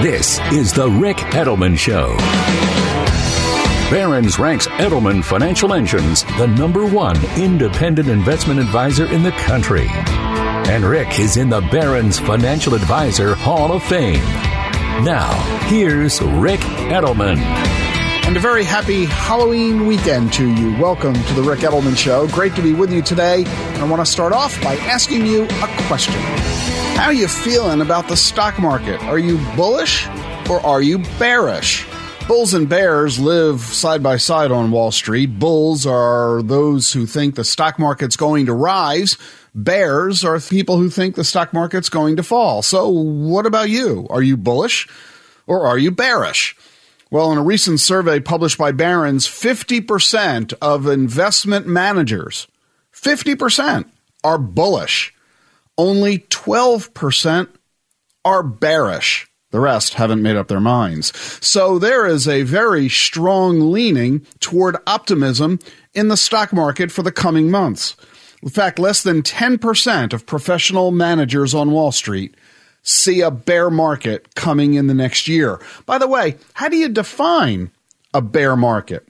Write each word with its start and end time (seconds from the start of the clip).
This 0.00 0.40
is 0.52 0.72
the 0.72 0.88
Ric 0.88 1.18
Edelman 1.18 1.78
Show. 1.78 2.16
Barron's 3.88 4.36
ranks 4.36 4.66
Edelman 4.66 5.22
Financial 5.22 5.72
Engines 5.72 6.24
the 6.38 6.46
number 6.46 6.84
one 6.84 7.16
independent 7.36 8.08
investment 8.08 8.58
advisor 8.58 9.06
in 9.06 9.22
the 9.22 9.30
country. 9.32 9.86
And 9.88 10.84
Ric 10.84 11.20
is 11.20 11.36
in 11.36 11.50
the 11.50 11.60
Barron's 11.60 12.18
Financial 12.18 12.74
Advisor 12.74 13.36
Hall 13.36 13.70
of 13.70 13.84
Fame. 13.84 14.24
Now, 15.04 15.30
here's 15.66 16.20
Ric 16.20 16.60
Edelman. 16.60 17.38
And 18.26 18.36
a 18.36 18.40
very 18.40 18.64
happy 18.64 19.04
Halloween 19.04 19.86
weekend 19.86 20.32
to 20.32 20.48
you. 20.48 20.76
Welcome 20.80 21.14
to 21.14 21.34
the 21.34 21.42
Ric 21.42 21.60
Edelman 21.60 21.96
Show. 21.96 22.26
Great 22.28 22.56
to 22.56 22.62
be 22.62 22.72
with 22.72 22.92
you 22.92 23.02
today. 23.02 23.44
I 23.46 23.84
want 23.88 24.04
to 24.04 24.10
start 24.10 24.32
off 24.32 24.60
by 24.62 24.74
asking 24.76 25.26
you 25.26 25.44
a 25.44 25.86
question. 25.86 26.81
How 27.02 27.08
are 27.08 27.14
you 27.14 27.26
feeling 27.26 27.80
about 27.80 28.06
the 28.06 28.16
stock 28.16 28.60
market? 28.60 29.02
Are 29.02 29.18
you 29.18 29.36
bullish 29.56 30.06
or 30.48 30.64
are 30.64 30.80
you 30.80 30.98
bearish? 31.18 31.84
Bulls 32.28 32.54
and 32.54 32.68
bears 32.68 33.18
live 33.18 33.60
side 33.60 34.04
by 34.04 34.18
side 34.18 34.52
on 34.52 34.70
Wall 34.70 34.92
Street. 34.92 35.36
Bulls 35.36 35.84
are 35.84 36.42
those 36.42 36.92
who 36.92 37.06
think 37.06 37.34
the 37.34 37.42
stock 37.42 37.76
market's 37.76 38.14
going 38.14 38.46
to 38.46 38.52
rise. 38.52 39.18
Bears 39.52 40.24
are 40.24 40.38
people 40.38 40.76
who 40.76 40.88
think 40.88 41.16
the 41.16 41.24
stock 41.24 41.52
market's 41.52 41.88
going 41.88 42.14
to 42.14 42.22
fall. 42.22 42.62
So, 42.62 42.88
what 42.88 43.46
about 43.46 43.68
you? 43.68 44.06
Are 44.08 44.22
you 44.22 44.36
bullish 44.36 44.88
or 45.48 45.66
are 45.66 45.78
you 45.78 45.90
bearish? 45.90 46.54
Well, 47.10 47.32
in 47.32 47.38
a 47.38 47.42
recent 47.42 47.80
survey 47.80 48.20
published 48.20 48.58
by 48.58 48.70
Barron's, 48.70 49.26
50% 49.26 50.54
of 50.62 50.86
investment 50.86 51.66
managers, 51.66 52.46
50% 52.94 53.86
are 54.22 54.38
bullish 54.38 55.11
only 55.82 56.20
12% 56.20 57.48
are 58.24 58.42
bearish. 58.44 59.26
The 59.50 59.58
rest 59.58 59.94
haven't 59.94 60.22
made 60.22 60.36
up 60.36 60.46
their 60.46 60.60
minds. 60.60 61.12
So 61.44 61.80
there 61.80 62.06
is 62.06 62.28
a 62.28 62.42
very 62.42 62.88
strong 62.88 63.72
leaning 63.72 64.24
toward 64.38 64.76
optimism 64.86 65.58
in 65.92 66.06
the 66.06 66.16
stock 66.16 66.52
market 66.52 66.92
for 66.92 67.02
the 67.02 67.10
coming 67.10 67.50
months. 67.50 67.96
In 68.44 68.48
fact, 68.48 68.78
less 68.78 69.02
than 69.02 69.22
10% 69.22 70.12
of 70.12 70.24
professional 70.24 70.92
managers 70.92 71.52
on 71.52 71.72
Wall 71.72 71.90
Street 71.90 72.36
see 72.82 73.20
a 73.20 73.32
bear 73.32 73.68
market 73.68 74.36
coming 74.36 74.74
in 74.74 74.86
the 74.86 74.94
next 74.94 75.26
year. 75.26 75.60
By 75.84 75.98
the 75.98 76.08
way, 76.08 76.36
how 76.54 76.68
do 76.68 76.76
you 76.76 76.88
define 76.88 77.72
a 78.14 78.22
bear 78.22 78.54
market? 78.54 79.06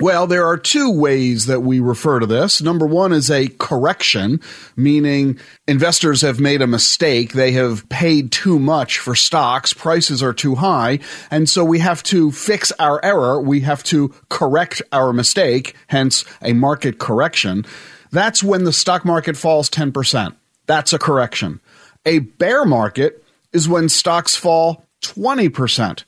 Well, 0.00 0.26
there 0.26 0.44
are 0.44 0.56
two 0.56 0.90
ways 0.90 1.46
that 1.46 1.60
we 1.60 1.78
refer 1.78 2.18
to 2.18 2.26
this. 2.26 2.60
Number 2.60 2.84
one 2.84 3.12
is 3.12 3.30
a 3.30 3.46
correction, 3.46 4.40
meaning 4.74 5.38
investors 5.68 6.22
have 6.22 6.40
made 6.40 6.62
a 6.62 6.66
mistake. 6.66 7.32
They 7.32 7.52
have 7.52 7.88
paid 7.88 8.32
too 8.32 8.58
much 8.58 8.98
for 8.98 9.14
stocks. 9.14 9.72
Prices 9.72 10.20
are 10.20 10.32
too 10.32 10.56
high. 10.56 10.98
And 11.30 11.48
so 11.48 11.64
we 11.64 11.78
have 11.78 12.02
to 12.04 12.32
fix 12.32 12.72
our 12.80 13.04
error. 13.04 13.40
We 13.40 13.60
have 13.60 13.84
to 13.84 14.12
correct 14.30 14.82
our 14.90 15.12
mistake, 15.12 15.76
hence 15.86 16.24
a 16.42 16.54
market 16.54 16.98
correction. 16.98 17.64
That's 18.10 18.42
when 18.42 18.64
the 18.64 18.72
stock 18.72 19.04
market 19.04 19.36
falls 19.36 19.70
10%. 19.70 20.34
That's 20.66 20.92
a 20.92 20.98
correction. 20.98 21.60
A 22.04 22.18
bear 22.18 22.64
market 22.64 23.24
is 23.52 23.68
when 23.68 23.88
stocks 23.88 24.34
fall 24.34 24.84
20% 25.02 26.02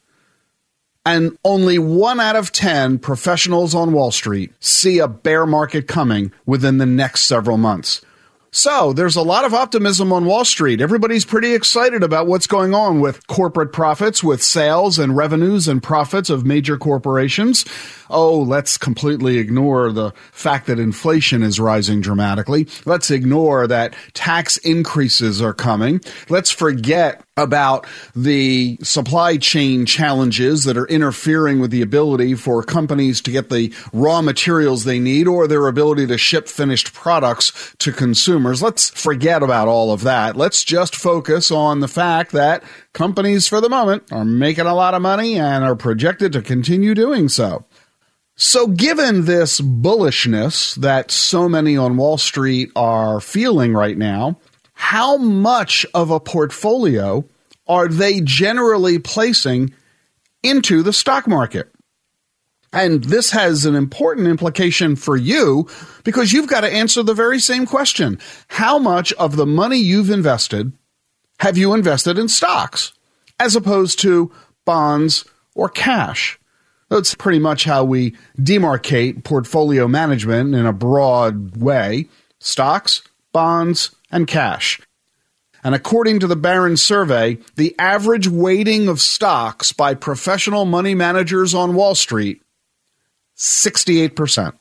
and 1.06 1.38
only 1.44 1.78
one 1.78 2.18
out 2.18 2.34
of 2.34 2.50
10 2.50 2.98
professionals 2.98 3.74
on 3.74 3.92
Wall 3.92 4.10
Street 4.10 4.52
see 4.58 4.98
a 4.98 5.06
bear 5.06 5.46
market 5.46 5.86
coming 5.86 6.32
within 6.44 6.78
the 6.78 6.84
next 6.84 7.22
several 7.22 7.56
months. 7.56 8.02
So 8.50 8.94
there's 8.94 9.16
a 9.16 9.22
lot 9.22 9.44
of 9.44 9.52
optimism 9.52 10.12
on 10.12 10.24
Wall 10.24 10.44
Street. 10.44 10.80
Everybody's 10.80 11.26
pretty 11.26 11.54
excited 11.54 12.02
about 12.02 12.26
what's 12.26 12.46
going 12.46 12.74
on 12.74 13.00
with 13.00 13.26
corporate 13.26 13.70
profits, 13.70 14.24
with 14.24 14.42
sales 14.42 14.98
and 14.98 15.14
revenues 15.14 15.68
and 15.68 15.82
profits 15.82 16.30
of 16.30 16.46
major 16.46 16.78
corporations. 16.78 17.66
Oh, 18.08 18.40
let's 18.40 18.78
completely 18.78 19.36
ignore 19.36 19.92
the 19.92 20.12
fact 20.32 20.66
that 20.68 20.78
inflation 20.78 21.42
is 21.42 21.60
rising 21.60 22.00
dramatically. 22.00 22.66
Let's 22.86 23.10
ignore 23.10 23.66
that 23.66 23.94
tax 24.14 24.56
increases 24.58 25.42
are 25.42 25.54
coming. 25.54 26.00
Let's 26.30 26.50
forget 26.50 27.25
about 27.38 27.86
the 28.14 28.78
supply 28.82 29.36
chain 29.36 29.84
challenges 29.84 30.64
that 30.64 30.78
are 30.78 30.86
interfering 30.86 31.60
with 31.60 31.70
the 31.70 31.82
ability 31.82 32.34
for 32.34 32.62
companies 32.62 33.20
to 33.20 33.30
get 33.30 33.50
the 33.50 33.70
raw 33.92 34.22
materials 34.22 34.84
they 34.84 34.98
need 34.98 35.28
or 35.28 35.46
their 35.46 35.66
ability 35.66 36.06
to 36.06 36.16
ship 36.16 36.48
finished 36.48 36.94
products 36.94 37.74
to 37.78 37.92
consumers. 37.92 38.62
Let's 38.62 38.88
forget 38.88 39.42
about 39.42 39.68
all 39.68 39.92
of 39.92 40.00
that. 40.02 40.34
Let's 40.34 40.64
just 40.64 40.96
focus 40.96 41.50
on 41.50 41.80
the 41.80 41.88
fact 41.88 42.32
that 42.32 42.64
companies 42.94 43.46
for 43.46 43.60
the 43.60 43.68
moment 43.68 44.10
are 44.10 44.24
making 44.24 44.64
a 44.64 44.74
lot 44.74 44.94
of 44.94 45.02
money 45.02 45.38
and 45.38 45.62
are 45.62 45.76
projected 45.76 46.32
to 46.32 46.40
continue 46.40 46.94
doing 46.94 47.28
so. 47.28 47.66
So, 48.38 48.66
given 48.66 49.24
this 49.24 49.60
bullishness 49.60 50.74
that 50.76 51.10
so 51.10 51.48
many 51.48 51.76
on 51.76 51.96
Wall 51.98 52.16
Street 52.16 52.70
are 52.76 53.20
feeling 53.20 53.72
right 53.72 53.96
now, 53.96 54.38
how 54.78 55.16
much 55.16 55.86
of 55.94 56.10
a 56.10 56.20
portfolio 56.20 57.24
are 57.66 57.88
they 57.88 58.20
generally 58.20 58.98
placing 58.98 59.72
into 60.42 60.82
the 60.82 60.92
stock 60.92 61.26
market? 61.26 61.72
And 62.74 63.02
this 63.02 63.30
has 63.30 63.64
an 63.64 63.74
important 63.74 64.28
implication 64.28 64.94
for 64.94 65.16
you 65.16 65.66
because 66.04 66.34
you've 66.34 66.48
got 66.48 66.60
to 66.60 66.70
answer 66.70 67.02
the 67.02 67.14
very 67.14 67.40
same 67.40 67.64
question. 67.64 68.18
How 68.48 68.78
much 68.78 69.14
of 69.14 69.36
the 69.36 69.46
money 69.46 69.78
you've 69.78 70.10
invested 70.10 70.72
have 71.40 71.56
you 71.56 71.72
invested 71.72 72.18
in 72.18 72.28
stocks 72.28 72.92
as 73.40 73.56
opposed 73.56 73.98
to 74.00 74.30
bonds 74.66 75.24
or 75.54 75.70
cash? 75.70 76.38
That's 76.90 77.14
pretty 77.14 77.38
much 77.38 77.64
how 77.64 77.82
we 77.82 78.14
demarcate 78.38 79.24
portfolio 79.24 79.88
management 79.88 80.54
in 80.54 80.66
a 80.66 80.72
broad 80.72 81.56
way 81.56 82.08
stocks, 82.40 83.02
bonds, 83.32 83.95
and 84.10 84.26
cash. 84.26 84.80
And 85.64 85.74
according 85.74 86.20
to 86.20 86.26
the 86.26 86.36
Barron 86.36 86.76
survey, 86.76 87.38
the 87.56 87.74
average 87.78 88.28
weighting 88.28 88.88
of 88.88 89.00
stocks 89.00 89.72
by 89.72 89.94
professional 89.94 90.64
money 90.64 90.94
managers 90.94 91.54
on 91.54 91.74
Wall 91.74 91.94
Street 91.94 92.42
68%. 93.36 94.54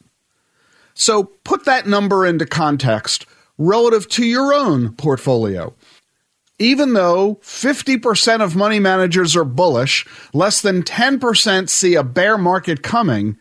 So 0.94 1.26
put 1.44 1.66
that 1.66 1.88
number 1.88 2.26
into 2.26 2.46
context 2.46 3.26
relative 3.58 4.08
to 4.10 4.26
your 4.26 4.54
own 4.54 4.94
portfolio 4.94 5.74
even 6.60 6.94
though 6.94 7.36
50% 7.36 8.42
of 8.42 8.56
money 8.56 8.80
managers 8.80 9.36
are 9.36 9.44
bullish, 9.44 10.06
less 10.34 10.62
than 10.62 10.84
10% 10.84 11.70
see 11.70 11.96
a 11.96 12.04
bear 12.04 12.38
market 12.38 12.82
coming, 12.82 13.38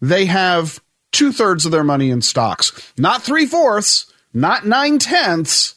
they 0.00 0.26
have 0.26 0.80
two 1.12 1.32
thirds 1.32 1.66
of 1.66 1.72
their 1.72 1.84
money 1.84 2.10
in 2.10 2.22
stocks. 2.22 2.92
Not 2.96 3.22
three 3.22 3.46
fourths, 3.46 4.12
not 4.34 4.66
nine 4.66 4.98
tenths, 4.98 5.76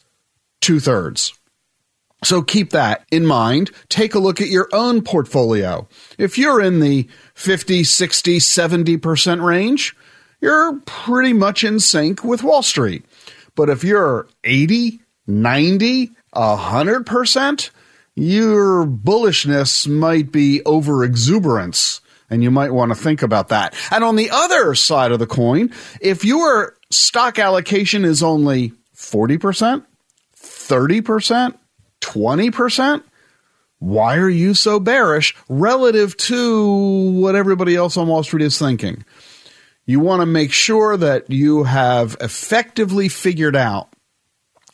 two 0.60 0.80
thirds. 0.80 1.32
So 2.24 2.42
keep 2.42 2.70
that 2.70 3.06
in 3.12 3.24
mind. 3.24 3.70
Take 3.88 4.14
a 4.14 4.18
look 4.18 4.40
at 4.40 4.48
your 4.48 4.68
own 4.72 5.02
portfolio. 5.02 5.86
If 6.18 6.36
you're 6.36 6.60
in 6.60 6.80
the 6.80 7.08
50, 7.34 7.84
60, 7.84 8.38
70% 8.38 9.44
range, 9.44 9.96
you're 10.40 10.80
pretty 10.80 11.32
much 11.32 11.62
in 11.62 11.78
sync 11.78 12.24
with 12.24 12.42
Wall 12.42 12.62
Street. 12.62 13.04
But 13.54 13.70
if 13.70 13.84
you're 13.84 14.28
80, 14.42 15.00
90, 15.28 16.10
a 16.32 16.56
hundred 16.56 17.06
percent, 17.06 17.70
your 18.14 18.84
bullishness 18.86 19.86
might 19.88 20.32
be 20.32 20.62
over 20.64 21.04
exuberance. 21.04 22.00
And 22.30 22.42
you 22.42 22.50
might 22.50 22.72
want 22.72 22.90
to 22.90 22.94
think 22.94 23.22
about 23.22 23.48
that. 23.48 23.74
And 23.90 24.04
on 24.04 24.16
the 24.16 24.28
other 24.30 24.74
side 24.74 25.12
of 25.12 25.18
the 25.18 25.26
coin, 25.26 25.72
if 26.00 26.24
your 26.24 26.76
stock 26.90 27.38
allocation 27.38 28.04
is 28.04 28.22
only 28.22 28.72
40%, 28.96 29.84
30%, 30.36 31.58
20%, 32.00 33.02
why 33.80 34.16
are 34.16 34.28
you 34.28 34.54
so 34.54 34.80
bearish 34.80 35.36
relative 35.48 36.16
to 36.16 37.12
what 37.12 37.36
everybody 37.36 37.76
else 37.76 37.96
on 37.96 38.08
Wall 38.08 38.22
Street 38.24 38.42
is 38.42 38.58
thinking? 38.58 39.04
You 39.86 40.00
want 40.00 40.20
to 40.20 40.26
make 40.26 40.52
sure 40.52 40.96
that 40.96 41.30
you 41.30 41.64
have 41.64 42.16
effectively 42.20 43.08
figured 43.08 43.56
out 43.56 43.88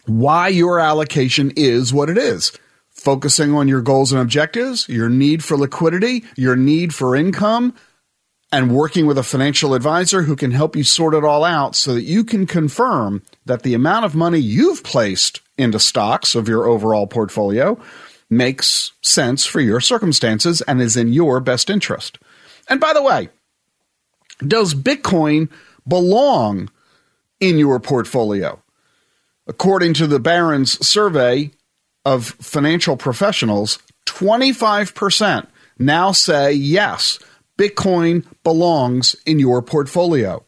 why 0.07 0.49
your 0.49 0.81
allocation 0.81 1.53
is 1.57 1.93
what 1.93 2.11
it 2.11 2.19
is. 2.19 2.53
focusing 2.95 3.53
on 3.53 3.67
your 3.67 3.83
goals 3.83 4.13
and 4.13 4.23
objectives, 4.23 4.89
your 4.89 5.09
need 5.09 5.43
for 5.43 5.57
liquidity, 5.57 6.25
your 6.37 6.55
need 6.55 6.95
for 6.95 7.17
income, 7.17 7.75
and 8.55 8.71
working 8.71 9.05
with 9.05 9.19
a 9.19 9.25
financial 9.25 9.75
advisor 9.75 10.23
who 10.23 10.37
can 10.37 10.53
help 10.53 10.77
you 10.77 10.85
sort 10.85 11.13
it 11.13 11.25
all 11.25 11.43
out 11.43 11.75
so 11.75 11.93
that 11.93 12.05
you 12.05 12.23
can 12.23 12.47
confirm 12.47 13.21
that 13.45 13.65
the 13.65 13.75
amount 13.75 14.05
of 14.05 14.15
money 14.15 14.39
you've 14.39 14.85
placed 14.85 15.41
into 15.59 15.81
stocks 15.81 16.37
of 16.37 16.49
your 16.49 16.69
overall 16.69 17.09
portfolio 17.09 17.77
makes 18.31 18.93
sense 19.03 19.45
for 19.45 19.61
your 19.61 19.81
circumstances 19.81 20.61
and 20.63 20.81
is 20.81 20.97
in 20.97 21.13
your 21.13 21.41
best 21.41 21.69
interest. 21.69 22.17
And 22.69 22.81
by 22.81 22.93
the 22.93 23.03
way, 23.03 23.29
does 24.39 24.73
Bitcoin 24.73 25.51
belong 25.87 26.71
in 27.41 27.59
your 27.59 27.81
portfolio? 27.81 28.63
According 29.49 29.95
to 29.95 30.07
the 30.07 30.21
Barron's 30.21 30.87
survey 30.87 31.51
of 32.05 32.27
financial 32.27 32.97
professionals, 32.97 33.81
25% 34.07 35.49
now 35.77 36.13
say 36.13 36.53
yes 36.53 37.19
Bitcoin 37.59 38.27
belongs 38.43 39.17
in 39.27 39.39
your 39.39 39.63
portfolio. 39.63 40.45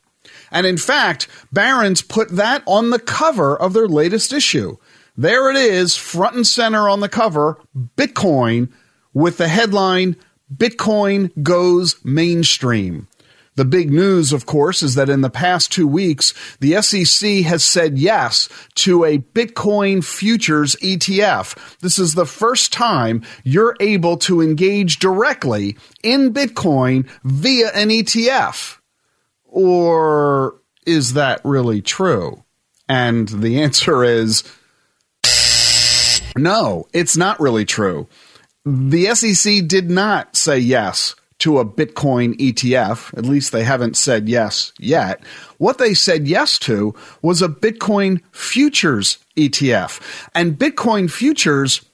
And 0.50 0.67
in 0.67 0.76
fact, 0.76 1.29
Barron's 1.53 2.03
put 2.03 2.31
that 2.31 2.62
on 2.67 2.91
the 2.91 2.99
cover 2.99 3.56
of 3.56 3.73
their 3.73 3.88
latest 3.88 4.32
issue. 4.32 4.76
There 5.17 5.50
it 5.50 5.56
is, 5.56 5.97
front 5.97 6.37
and 6.37 6.47
center 6.47 6.88
on 6.88 7.00
the 7.00 7.08
cover, 7.08 7.58
Bitcoin, 7.97 8.73
with 9.12 9.38
the 9.38 9.49
headline 9.49 10.17
Bitcoin 10.55 11.31
goes 11.43 11.97
mainstream. 12.05 13.08
The 13.56 13.64
big 13.64 13.91
news, 13.91 14.32
of 14.32 14.47
course, 14.47 14.82
is 14.82 14.94
that 14.94 15.08
in 15.08 15.23
the 15.23 15.31
past 15.31 15.73
two 15.73 15.88
weeks, 15.88 16.35
the 16.61 16.81
SEC 16.82 17.43
has 17.44 17.64
said 17.64 17.99
yes 17.99 18.49
to 18.76 19.05
a 19.05 19.19
Bitcoin 19.19 20.05
futures 20.05 20.76
ETF. 20.76 21.79
This 21.81 21.99
is 21.99 22.14
the 22.14 22.26
first 22.26 22.73
time 22.73 23.23
you're 23.44 23.75
able 23.81 24.19
to 24.19 24.43
engage 24.43 24.99
directly 24.99 25.76
in 26.03 26.32
Bitcoin 26.32 27.08
via 27.25 27.70
an 27.75 27.88
ETF. 27.88 28.79
Or 29.44 30.61
is 30.87 31.14
that 31.14 31.41
really 31.43 31.81
true? 31.81 32.44
And 32.88 33.26
the 33.29 33.62
answer 33.62 34.05
is 34.05 34.44
no, 36.37 36.87
it's 36.93 37.17
not 37.17 37.41
really 37.41 37.64
true. 37.64 38.06
The 38.67 39.14
SEC 39.14 39.67
did 39.67 39.91
not 39.91 40.37
say 40.37 40.58
yes 40.58 41.14
to 41.41 41.59
a 41.59 41.65
Bitcoin 41.65 42.35
ETF. 42.38 43.17
At 43.17 43.27
least 43.27 43.53
they 43.53 43.65
haven't 43.65 43.97
said 43.97 44.29
yes 44.29 44.73
yet. 44.79 45.23
What 45.59 45.79
they 45.79 45.94
said 45.94 46.27
yes 46.27 46.59
to 46.61 46.94
was 47.23 47.43
a 47.43 47.49
Bitcoin 47.49 48.21
futures 48.33 49.19
ETF. 49.37 50.29
And 50.35 50.59
Bitcoin 50.59 51.11
futures 51.11 51.85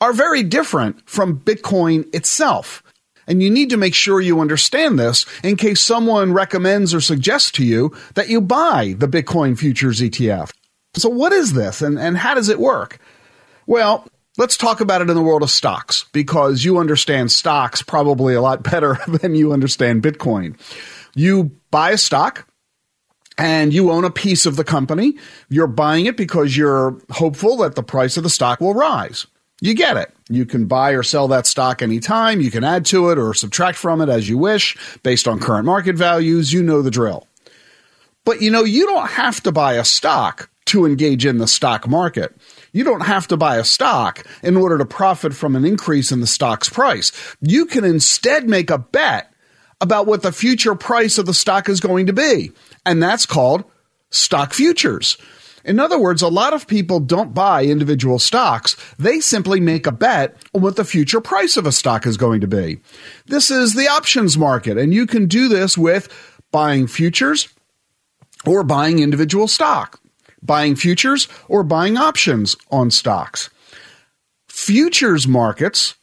are 0.00 0.12
very 0.12 0.42
different 0.42 1.08
from 1.08 1.38
Bitcoin 1.38 2.12
itself. 2.14 2.82
And 3.26 3.42
you 3.42 3.50
need 3.50 3.70
to 3.70 3.76
make 3.76 3.94
sure 3.94 4.20
you 4.20 4.40
understand 4.40 4.98
this 4.98 5.24
in 5.44 5.56
case 5.56 5.80
someone 5.80 6.32
recommends 6.32 6.92
or 6.92 7.00
suggests 7.00 7.52
to 7.52 7.64
you 7.64 7.94
that 8.14 8.28
you 8.28 8.40
buy 8.40 8.96
the 8.98 9.06
Bitcoin 9.06 9.56
futures 9.56 10.00
ETF. 10.00 10.50
So, 10.96 11.08
what 11.08 11.32
is 11.32 11.52
this 11.52 11.82
and, 11.82 11.96
and 11.96 12.18
how 12.18 12.34
does 12.34 12.48
it 12.48 12.58
work? 12.58 12.98
Well, 13.68 14.04
Let's 14.40 14.56
talk 14.56 14.80
about 14.80 15.02
it 15.02 15.10
in 15.10 15.16
the 15.16 15.22
world 15.22 15.42
of 15.42 15.50
stocks 15.50 16.06
because 16.14 16.64
you 16.64 16.78
understand 16.78 17.30
stocks 17.30 17.82
probably 17.82 18.32
a 18.32 18.40
lot 18.40 18.62
better 18.70 18.98
than 19.06 19.34
you 19.34 19.52
understand 19.52 20.02
Bitcoin. 20.02 20.58
You 21.14 21.50
buy 21.70 21.90
a 21.90 21.98
stock 21.98 22.48
and 23.36 23.70
you 23.74 23.90
own 23.90 24.06
a 24.06 24.10
piece 24.10 24.46
of 24.46 24.56
the 24.56 24.64
company. 24.64 25.18
You're 25.50 25.66
buying 25.66 26.06
it 26.06 26.16
because 26.16 26.56
you're 26.56 26.98
hopeful 27.10 27.58
that 27.58 27.74
the 27.74 27.82
price 27.82 28.16
of 28.16 28.22
the 28.22 28.30
stock 28.30 28.62
will 28.62 28.72
rise. 28.72 29.26
You 29.60 29.74
get 29.74 29.98
it. 29.98 30.10
You 30.30 30.46
can 30.46 30.64
buy 30.64 30.92
or 30.92 31.02
sell 31.02 31.28
that 31.28 31.46
stock 31.46 31.82
anytime. 31.82 32.40
You 32.40 32.50
can 32.50 32.64
add 32.64 32.86
to 32.86 33.10
it 33.10 33.18
or 33.18 33.34
subtract 33.34 33.76
from 33.76 34.00
it 34.00 34.08
as 34.08 34.26
you 34.26 34.38
wish 34.38 34.74
based 35.02 35.28
on 35.28 35.38
current 35.38 35.66
market 35.66 35.96
values. 35.96 36.50
You 36.50 36.62
know 36.62 36.80
the 36.80 36.90
drill. 36.90 37.26
But 38.24 38.40
you 38.40 38.50
know, 38.50 38.64
you 38.64 38.86
don't 38.86 39.10
have 39.10 39.42
to 39.42 39.52
buy 39.52 39.74
a 39.74 39.84
stock 39.84 40.48
to 40.66 40.86
engage 40.86 41.26
in 41.26 41.36
the 41.36 41.46
stock 41.46 41.86
market. 41.86 42.34
You 42.72 42.84
don't 42.84 43.06
have 43.06 43.26
to 43.28 43.36
buy 43.36 43.56
a 43.56 43.64
stock 43.64 44.24
in 44.42 44.56
order 44.56 44.78
to 44.78 44.84
profit 44.84 45.34
from 45.34 45.56
an 45.56 45.64
increase 45.64 46.12
in 46.12 46.20
the 46.20 46.26
stock's 46.26 46.68
price. 46.68 47.12
You 47.40 47.66
can 47.66 47.84
instead 47.84 48.48
make 48.48 48.70
a 48.70 48.78
bet 48.78 49.32
about 49.80 50.06
what 50.06 50.22
the 50.22 50.32
future 50.32 50.74
price 50.74 51.18
of 51.18 51.26
the 51.26 51.34
stock 51.34 51.68
is 51.68 51.80
going 51.80 52.06
to 52.06 52.12
be. 52.12 52.52
And 52.84 53.02
that's 53.02 53.26
called 53.26 53.64
stock 54.10 54.52
futures. 54.52 55.16
In 55.64 55.78
other 55.78 55.98
words, 55.98 56.22
a 56.22 56.28
lot 56.28 56.54
of 56.54 56.66
people 56.66 57.00
don't 57.00 57.34
buy 57.34 57.64
individual 57.64 58.18
stocks. 58.18 58.76
They 58.98 59.20
simply 59.20 59.60
make 59.60 59.86
a 59.86 59.92
bet 59.92 60.36
on 60.54 60.62
what 60.62 60.76
the 60.76 60.84
future 60.84 61.20
price 61.20 61.56
of 61.56 61.66
a 61.66 61.72
stock 61.72 62.06
is 62.06 62.16
going 62.16 62.40
to 62.40 62.46
be. 62.46 62.80
This 63.26 63.50
is 63.50 63.74
the 63.74 63.88
options 63.88 64.38
market, 64.38 64.78
and 64.78 64.94
you 64.94 65.06
can 65.06 65.26
do 65.26 65.48
this 65.48 65.76
with 65.76 66.08
buying 66.50 66.86
futures 66.86 67.48
or 68.46 68.64
buying 68.64 69.00
individual 69.00 69.46
stock 69.46 69.99
buying 70.42 70.76
futures 70.76 71.28
or 71.48 71.62
buying 71.62 71.96
options 71.96 72.56
on 72.70 72.90
stocks. 72.90 73.50
Futures 74.48 75.26
markets 75.26 75.94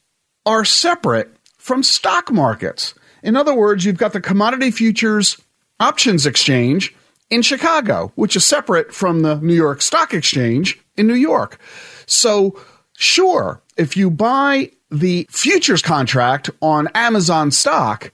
are 0.46 0.66
separate 0.66 1.36
from 1.58 1.84
stock 1.84 2.32
markets. 2.32 2.94
In 3.24 3.36
other 3.36 3.54
words, 3.54 3.86
you've 3.86 3.98
got 3.98 4.14
the 4.14 4.22
commodity 4.22 4.72
futures 4.72 5.38
options 5.80 6.26
exchange 6.26 6.96
in 7.30 7.42
Chicago, 7.42 8.12
which 8.16 8.36
is 8.36 8.46
separate 8.46 8.94
from 8.94 9.22
the 9.22 9.36
New 9.36 9.54
York 9.54 9.82
Stock 9.82 10.14
Exchange 10.14 10.80
in 10.96 11.08
New 11.08 11.14
York. 11.14 11.60
So, 12.06 12.60
sure, 12.96 13.62
if 13.76 13.98
you 13.98 14.10
buy 14.10 14.72
the 14.90 15.28
futures 15.30 15.82
contract 15.82 16.50
on 16.62 16.88
Amazon 16.96 17.52
stock, 17.52 18.12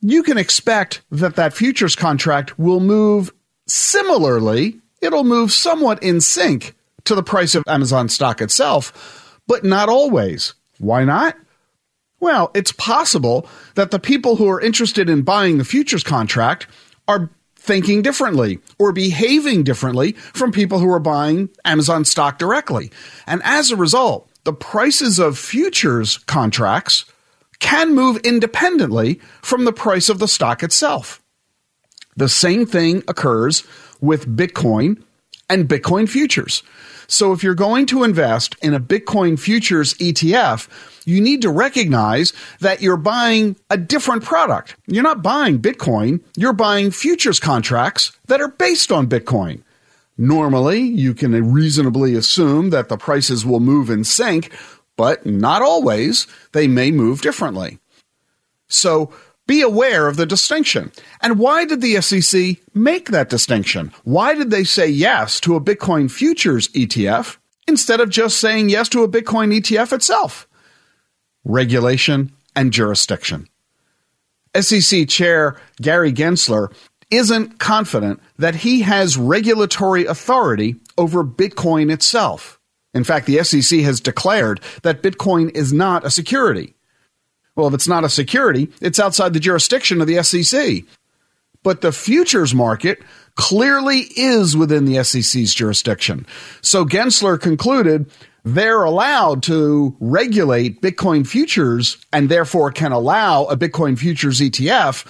you 0.00 0.22
can 0.22 0.38
expect 0.38 1.02
that 1.10 1.36
that 1.36 1.54
futures 1.54 1.94
contract 1.94 2.58
will 2.58 2.80
move 2.80 3.32
similarly 3.66 4.80
it'll 5.00 5.24
move 5.24 5.52
somewhat 5.52 6.02
in 6.02 6.20
sync 6.20 6.74
to 7.04 7.14
the 7.14 7.22
price 7.22 7.54
of 7.54 7.64
Amazon 7.66 8.08
stock 8.08 8.40
itself, 8.40 9.40
but 9.46 9.64
not 9.64 9.88
always. 9.88 10.54
Why 10.78 11.04
not? 11.04 11.36
Well, 12.20 12.50
it's 12.54 12.72
possible 12.72 13.48
that 13.74 13.90
the 13.90 13.98
people 13.98 14.36
who 14.36 14.48
are 14.48 14.60
interested 14.60 15.08
in 15.08 15.22
buying 15.22 15.58
the 15.58 15.64
futures 15.64 16.02
contract 16.02 16.66
are 17.06 17.30
thinking 17.56 18.02
differently 18.02 18.58
or 18.78 18.92
behaving 18.92 19.62
differently 19.62 20.12
from 20.12 20.52
people 20.52 20.78
who 20.78 20.90
are 20.92 21.00
buying 21.00 21.48
Amazon 21.64 22.04
stock 22.04 22.38
directly. 22.38 22.90
And 23.26 23.42
as 23.44 23.70
a 23.70 23.76
result, 23.76 24.28
the 24.44 24.52
prices 24.52 25.18
of 25.18 25.38
futures 25.38 26.18
contracts 26.18 27.04
can 27.58 27.94
move 27.94 28.18
independently 28.18 29.20
from 29.42 29.64
the 29.64 29.72
price 29.72 30.08
of 30.08 30.18
the 30.18 30.28
stock 30.28 30.62
itself. 30.62 31.22
The 32.16 32.28
same 32.28 32.66
thing 32.66 33.02
occurs 33.06 33.64
with 34.00 34.36
Bitcoin 34.36 35.02
and 35.48 35.68
Bitcoin 35.68 36.08
futures. 36.08 36.62
So 37.06 37.32
if 37.32 37.42
you're 37.42 37.54
going 37.54 37.86
to 37.86 38.04
invest 38.04 38.54
in 38.60 38.74
a 38.74 38.80
Bitcoin 38.80 39.38
futures 39.38 39.94
ETF, 39.94 40.68
you 41.06 41.22
need 41.22 41.40
to 41.42 41.50
recognize 41.50 42.34
that 42.60 42.82
you're 42.82 42.98
buying 42.98 43.56
a 43.70 43.78
different 43.78 44.22
product. 44.22 44.76
You're 44.86 45.02
not 45.02 45.22
buying 45.22 45.58
Bitcoin, 45.58 46.20
you're 46.36 46.52
buying 46.52 46.90
futures 46.90 47.40
contracts 47.40 48.12
that 48.26 48.42
are 48.42 48.48
based 48.48 48.92
on 48.92 49.06
Bitcoin. 49.06 49.62
Normally, 50.18 50.80
you 50.80 51.14
can 51.14 51.52
reasonably 51.52 52.14
assume 52.14 52.70
that 52.70 52.88
the 52.88 52.98
prices 52.98 53.46
will 53.46 53.60
move 53.60 53.88
in 53.88 54.04
sync, 54.04 54.52
but 54.96 55.24
not 55.24 55.62
always. 55.62 56.26
They 56.52 56.66
may 56.66 56.90
move 56.90 57.22
differently. 57.22 57.78
So, 58.68 59.12
be 59.48 59.62
aware 59.62 60.06
of 60.06 60.16
the 60.16 60.26
distinction. 60.26 60.92
And 61.20 61.40
why 61.40 61.64
did 61.64 61.80
the 61.80 62.00
SEC 62.00 62.58
make 62.74 63.08
that 63.08 63.30
distinction? 63.30 63.92
Why 64.04 64.34
did 64.34 64.50
they 64.50 64.62
say 64.62 64.86
yes 64.86 65.40
to 65.40 65.56
a 65.56 65.60
Bitcoin 65.60 66.08
futures 66.08 66.68
ETF 66.68 67.38
instead 67.66 67.98
of 67.98 68.10
just 68.10 68.38
saying 68.38 68.68
yes 68.68 68.88
to 68.90 69.02
a 69.02 69.08
Bitcoin 69.08 69.58
ETF 69.58 69.92
itself? 69.92 70.46
Regulation 71.44 72.30
and 72.54 72.72
jurisdiction. 72.72 73.48
SEC 74.54 75.08
Chair 75.08 75.60
Gary 75.80 76.12
Gensler 76.12 76.72
isn't 77.10 77.58
confident 77.58 78.20
that 78.38 78.56
he 78.56 78.82
has 78.82 79.16
regulatory 79.16 80.04
authority 80.04 80.76
over 80.98 81.24
Bitcoin 81.24 81.90
itself. 81.90 82.60
In 82.92 83.02
fact, 83.02 83.26
the 83.26 83.42
SEC 83.42 83.80
has 83.80 84.00
declared 84.00 84.60
that 84.82 85.02
Bitcoin 85.02 85.50
is 85.54 85.72
not 85.72 86.04
a 86.04 86.10
security. 86.10 86.74
Well, 87.58 87.66
if 87.66 87.74
it's 87.74 87.88
not 87.88 88.04
a 88.04 88.08
security, 88.08 88.70
it's 88.80 89.00
outside 89.00 89.32
the 89.32 89.40
jurisdiction 89.40 90.00
of 90.00 90.06
the 90.06 90.22
SEC. 90.22 90.84
But 91.64 91.80
the 91.80 91.90
futures 91.90 92.54
market 92.54 93.02
clearly 93.34 94.06
is 94.14 94.56
within 94.56 94.84
the 94.84 95.02
SEC's 95.02 95.52
jurisdiction. 95.52 96.24
So 96.62 96.84
Gensler 96.84 97.38
concluded 97.38 98.12
they're 98.44 98.84
allowed 98.84 99.42
to 99.44 99.96
regulate 99.98 100.80
Bitcoin 100.80 101.26
futures 101.26 101.98
and 102.12 102.28
therefore 102.28 102.70
can 102.70 102.92
allow 102.92 103.46
a 103.46 103.56
Bitcoin 103.56 103.98
futures 103.98 104.38
ETF, 104.38 105.04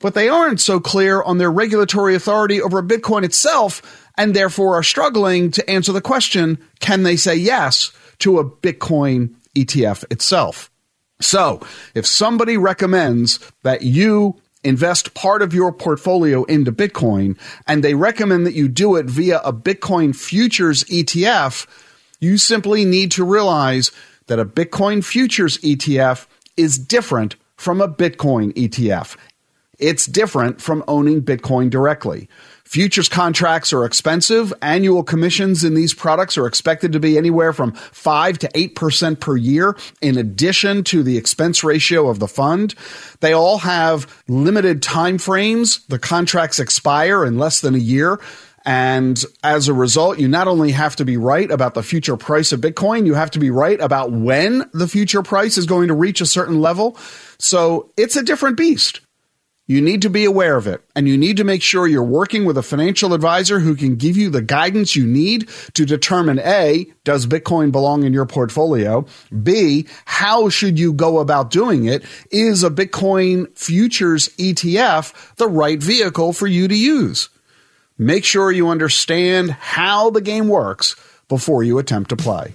but 0.00 0.14
they 0.14 0.28
aren't 0.28 0.60
so 0.60 0.80
clear 0.80 1.22
on 1.22 1.38
their 1.38 1.52
regulatory 1.52 2.16
authority 2.16 2.60
over 2.60 2.82
Bitcoin 2.82 3.22
itself 3.22 4.10
and 4.18 4.34
therefore 4.34 4.74
are 4.74 4.82
struggling 4.82 5.52
to 5.52 5.70
answer 5.70 5.92
the 5.92 6.00
question 6.00 6.58
can 6.80 7.04
they 7.04 7.14
say 7.14 7.36
yes 7.36 7.92
to 8.18 8.40
a 8.40 8.44
Bitcoin 8.44 9.36
ETF 9.54 10.04
itself? 10.10 10.71
So, 11.22 11.60
if 11.94 12.06
somebody 12.06 12.56
recommends 12.56 13.38
that 13.62 13.82
you 13.82 14.40
invest 14.64 15.14
part 15.14 15.42
of 15.42 15.54
your 15.54 15.72
portfolio 15.72 16.44
into 16.44 16.72
Bitcoin 16.72 17.38
and 17.66 17.82
they 17.82 17.94
recommend 17.94 18.46
that 18.46 18.54
you 18.54 18.68
do 18.68 18.96
it 18.96 19.06
via 19.06 19.40
a 19.40 19.52
Bitcoin 19.52 20.14
futures 20.14 20.84
ETF, 20.84 21.66
you 22.20 22.38
simply 22.38 22.84
need 22.84 23.10
to 23.12 23.24
realize 23.24 23.90
that 24.26 24.38
a 24.38 24.44
Bitcoin 24.44 25.04
futures 25.04 25.58
ETF 25.58 26.26
is 26.56 26.78
different 26.78 27.36
from 27.56 27.80
a 27.80 27.88
Bitcoin 27.88 28.52
ETF. 28.54 29.16
It's 29.78 30.06
different 30.06 30.60
from 30.60 30.84
owning 30.86 31.22
Bitcoin 31.22 31.70
directly. 31.70 32.28
Futures 32.72 33.10
contracts 33.10 33.70
are 33.74 33.84
expensive. 33.84 34.50
Annual 34.62 35.02
commissions 35.02 35.62
in 35.62 35.74
these 35.74 35.92
products 35.92 36.38
are 36.38 36.46
expected 36.46 36.90
to 36.92 37.00
be 37.00 37.18
anywhere 37.18 37.52
from 37.52 37.72
5 37.72 38.38
to 38.38 38.48
8% 38.48 39.20
per 39.20 39.36
year, 39.36 39.76
in 40.00 40.16
addition 40.16 40.82
to 40.84 41.02
the 41.02 41.18
expense 41.18 41.62
ratio 41.62 42.08
of 42.08 42.18
the 42.18 42.26
fund. 42.26 42.74
They 43.20 43.34
all 43.34 43.58
have 43.58 44.24
limited 44.26 44.80
time 44.80 45.18
frames. 45.18 45.84
The 45.88 45.98
contracts 45.98 46.58
expire 46.58 47.26
in 47.26 47.36
less 47.36 47.60
than 47.60 47.74
a 47.74 47.78
year. 47.78 48.18
And 48.64 49.22
as 49.44 49.68
a 49.68 49.74
result, 49.74 50.18
you 50.18 50.26
not 50.26 50.48
only 50.48 50.70
have 50.70 50.96
to 50.96 51.04
be 51.04 51.18
right 51.18 51.50
about 51.50 51.74
the 51.74 51.82
future 51.82 52.16
price 52.16 52.52
of 52.52 52.62
Bitcoin, 52.62 53.04
you 53.04 53.12
have 53.12 53.32
to 53.32 53.38
be 53.38 53.50
right 53.50 53.78
about 53.82 54.12
when 54.12 54.70
the 54.72 54.88
future 54.88 55.22
price 55.22 55.58
is 55.58 55.66
going 55.66 55.88
to 55.88 55.94
reach 55.94 56.22
a 56.22 56.26
certain 56.26 56.62
level. 56.62 56.96
So 57.38 57.92
it's 57.98 58.16
a 58.16 58.22
different 58.22 58.56
beast. 58.56 59.02
You 59.68 59.80
need 59.80 60.02
to 60.02 60.10
be 60.10 60.24
aware 60.24 60.56
of 60.56 60.66
it, 60.66 60.82
and 60.96 61.06
you 61.06 61.16
need 61.16 61.36
to 61.36 61.44
make 61.44 61.62
sure 61.62 61.86
you're 61.86 62.02
working 62.02 62.44
with 62.44 62.58
a 62.58 62.64
financial 62.64 63.14
advisor 63.14 63.60
who 63.60 63.76
can 63.76 63.94
give 63.94 64.16
you 64.16 64.28
the 64.28 64.42
guidance 64.42 64.96
you 64.96 65.06
need 65.06 65.48
to 65.74 65.86
determine 65.86 66.40
A, 66.40 66.86
does 67.04 67.28
Bitcoin 67.28 67.70
belong 67.70 68.02
in 68.02 68.12
your 68.12 68.26
portfolio? 68.26 69.06
B, 69.42 69.86
how 70.04 70.48
should 70.48 70.80
you 70.80 70.92
go 70.92 71.20
about 71.20 71.52
doing 71.52 71.84
it? 71.84 72.02
Is 72.32 72.64
a 72.64 72.70
Bitcoin 72.70 73.56
futures 73.56 74.30
ETF 74.30 75.36
the 75.36 75.48
right 75.48 75.80
vehicle 75.80 76.32
for 76.32 76.48
you 76.48 76.66
to 76.66 76.76
use? 76.76 77.28
Make 77.96 78.24
sure 78.24 78.50
you 78.50 78.68
understand 78.68 79.52
how 79.52 80.10
the 80.10 80.20
game 80.20 80.48
works 80.48 80.96
before 81.28 81.62
you 81.62 81.78
attempt 81.78 82.10
to 82.10 82.16
play. 82.16 82.52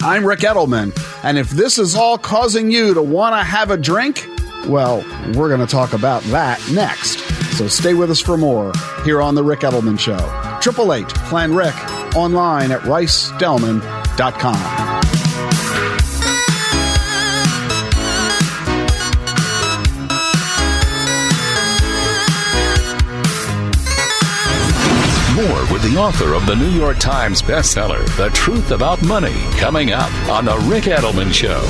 I'm 0.00 0.24
Ric 0.24 0.40
Edelman, 0.40 0.98
and 1.22 1.36
if 1.36 1.50
this 1.50 1.78
is 1.78 1.94
all 1.94 2.16
causing 2.16 2.70
you 2.70 2.94
to 2.94 3.02
want 3.02 3.34
to 3.34 3.44
have 3.44 3.70
a 3.70 3.76
drink, 3.76 4.26
well, 4.66 5.04
we're 5.34 5.48
going 5.48 5.60
to 5.60 5.66
talk 5.66 5.92
about 5.92 6.22
that 6.24 6.60
next. 6.72 7.18
So 7.56 7.68
stay 7.68 7.94
with 7.94 8.10
us 8.10 8.20
for 8.20 8.36
more 8.36 8.72
here 9.04 9.22
on 9.22 9.34
The 9.34 9.42
Ric 9.42 9.60
Edelman 9.60 9.98
Show. 9.98 10.14
888 10.14 11.08
Plan 11.28 11.54
Rick 11.54 11.74
online 12.16 12.72
at 12.72 12.80
ricedelman.com. 12.80 14.94
More 25.34 25.72
with 25.72 25.82
the 25.82 25.96
author 25.98 26.34
of 26.34 26.46
the 26.46 26.54
New 26.54 26.70
York 26.70 26.98
Times 26.98 27.42
bestseller, 27.42 28.04
The 28.16 28.28
Truth 28.30 28.70
About 28.70 29.02
Money, 29.02 29.34
coming 29.58 29.92
up 29.92 30.12
on 30.28 30.44
The 30.44 30.56
Ric 30.68 30.84
Edelman 30.84 31.32
Show. 31.32 31.60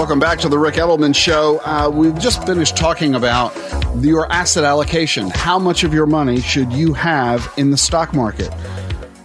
Welcome 0.00 0.18
back 0.18 0.38
to 0.38 0.48
the 0.48 0.58
Ric 0.58 0.76
Edelman 0.76 1.14
Show. 1.14 1.60
Uh, 1.62 1.90
we've 1.92 2.18
just 2.18 2.46
finished 2.46 2.74
talking 2.74 3.14
about 3.14 3.54
your 4.02 4.32
asset 4.32 4.64
allocation. 4.64 5.28
How 5.28 5.58
much 5.58 5.84
of 5.84 5.92
your 5.92 6.06
money 6.06 6.40
should 6.40 6.72
you 6.72 6.94
have 6.94 7.52
in 7.58 7.70
the 7.70 7.76
stock 7.76 8.14
market? 8.14 8.50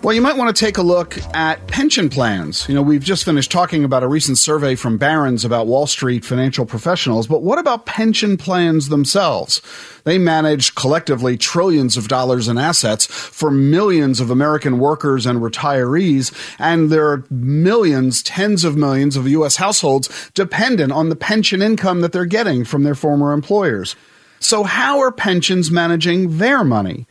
Well, 0.06 0.14
you 0.14 0.22
might 0.22 0.38
want 0.38 0.56
to 0.56 0.66
take 0.66 0.78
a 0.78 0.84
look 0.84 1.18
at 1.34 1.66
pension 1.66 2.10
plans. 2.10 2.70
You 2.70 2.76
know, 2.76 2.84
we've 2.84 3.04
just 3.04 3.26
finished 3.26 3.50
talking 3.50 3.84
about 3.84 4.04
a 4.04 4.08
recent 4.08 4.38
survey 4.38 4.76
from 4.76 5.00
Barron's 5.00 5.44
about 5.44 5.66
Wall 5.66 5.88
Street 5.88 6.24
financial 6.24 6.64
professionals, 6.64 7.26
but 7.26 7.42
what 7.42 7.58
about 7.58 7.88
pension 7.88 8.38
plans 8.38 8.90
themselves? 8.90 9.64
They 10.04 10.20
manage 10.20 10.76
collectively 10.76 11.38
trillions 11.38 11.98
of 11.98 12.08
dollars 12.08 12.48
in 12.48 12.60
assets 12.60 13.08
for 13.08 13.50
millions 13.50 14.20
of 14.20 14.30
American 14.30 14.78
workers 14.78 15.26
and 15.26 15.40
retirees, 15.40 16.32
and 16.60 16.92
there 16.92 17.08
are 17.08 17.24
millions, 17.32 18.22
tens 18.22 18.64
of 18.64 18.78
millions 18.78 19.18
of 19.18 19.28
U.S. 19.28 19.56
households 19.56 20.30
dependent 20.36 20.92
on 20.92 21.10
the 21.10 21.16
pension 21.16 21.64
income 21.64 22.02
that 22.02 22.12
they're 22.12 22.26
getting 22.26 22.64
from 22.64 22.84
their 22.84 22.94
former 22.94 23.34
employers. 23.34 23.96
So, 24.40 24.62
how 24.66 25.00
are 25.00 25.12
pensions 25.12 25.72
managing 25.72 26.38
their 26.38 26.64
money? 26.64 27.08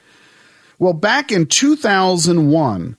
Well, 0.79 0.93
back 0.93 1.31
in 1.31 1.47
2001, 1.47 2.97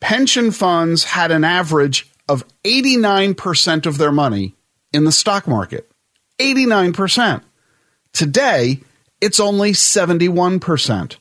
pension 0.00 0.50
funds 0.50 1.04
had 1.04 1.30
an 1.30 1.44
average 1.44 2.10
of 2.28 2.44
89% 2.64 3.86
of 3.86 3.98
their 3.98 4.12
money 4.12 4.54
in 4.92 5.04
the 5.04 5.12
stock 5.12 5.46
market. 5.46 5.90
89%. 6.38 7.42
Today, 8.12 8.80
it's 9.20 9.40
only 9.40 9.72
71%. 9.72 11.16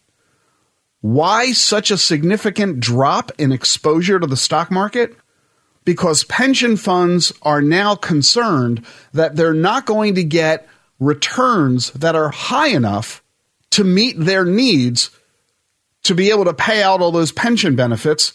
Why 1.01 1.51
such 1.51 1.91
a 1.91 1.97
significant 1.97 2.79
drop 2.79 3.31
in 3.37 3.51
exposure 3.51 4.19
to 4.19 4.27
the 4.27 4.37
stock 4.37 4.71
market? 4.71 5.15
Because 5.85 6.23
pension 6.25 6.75
funds 6.75 7.31
are 7.41 7.61
now 7.61 7.95
concerned 7.95 8.85
that 9.13 9.35
they're 9.35 9.53
not 9.53 9.85
going 9.85 10.15
to 10.15 10.23
get 10.23 10.67
returns 10.99 11.91
that 11.91 12.15
are 12.15 12.29
high 12.29 12.69
enough 12.69 13.23
to 13.71 13.83
meet 13.83 14.19
their 14.19 14.43
needs 14.43 15.11
to 16.07 16.15
be 16.15 16.29
able 16.29 16.45
to 16.45 16.53
pay 16.53 16.81
out 16.83 17.01
all 17.01 17.11
those 17.11 17.31
pension 17.31 17.75
benefits 17.75 18.33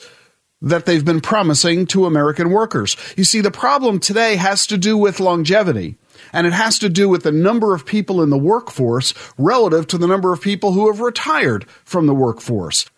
that 0.62 0.86
they've 0.86 1.04
been 1.04 1.20
promising 1.20 1.86
to 1.86 2.06
American 2.06 2.50
workers. 2.50 2.96
You 3.16 3.24
see, 3.24 3.40
the 3.40 3.50
problem 3.50 3.98
today 3.98 4.36
has 4.36 4.66
to 4.68 4.78
do 4.78 4.96
with 4.96 5.20
longevity. 5.20 5.96
And 6.32 6.46
it 6.46 6.52
has 6.52 6.78
to 6.78 6.88
do 6.88 7.08
with 7.08 7.24
the 7.24 7.32
number 7.32 7.74
of 7.74 7.84
people 7.84 8.22
in 8.22 8.30
the 8.30 8.38
workforce 8.38 9.12
relative 9.36 9.88
to 9.88 9.98
the 9.98 10.06
number 10.06 10.32
of 10.32 10.40
people 10.40 10.72
who 10.72 10.86
have 10.86 11.00
retired 11.00 11.68
from 11.84 12.06
the 12.06 12.14
workforce. 12.14 12.88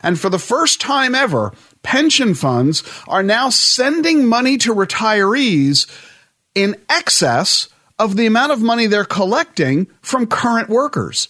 And 0.00 0.20
for 0.20 0.28
the 0.28 0.38
first 0.38 0.80
time 0.80 1.14
ever, 1.14 1.52
pension 1.82 2.34
funds 2.34 2.82
are 3.08 3.22
now 3.22 3.50
sending 3.50 4.26
money 4.26 4.56
to 4.58 4.74
retirees 4.74 5.90
in 6.54 6.76
excess 6.88 7.68
of 7.98 8.16
the 8.16 8.26
amount 8.26 8.52
of 8.52 8.62
money 8.62 8.86
they're 8.86 9.04
collecting 9.04 9.86
from 10.00 10.26
current 10.26 10.68
workers. 10.68 11.28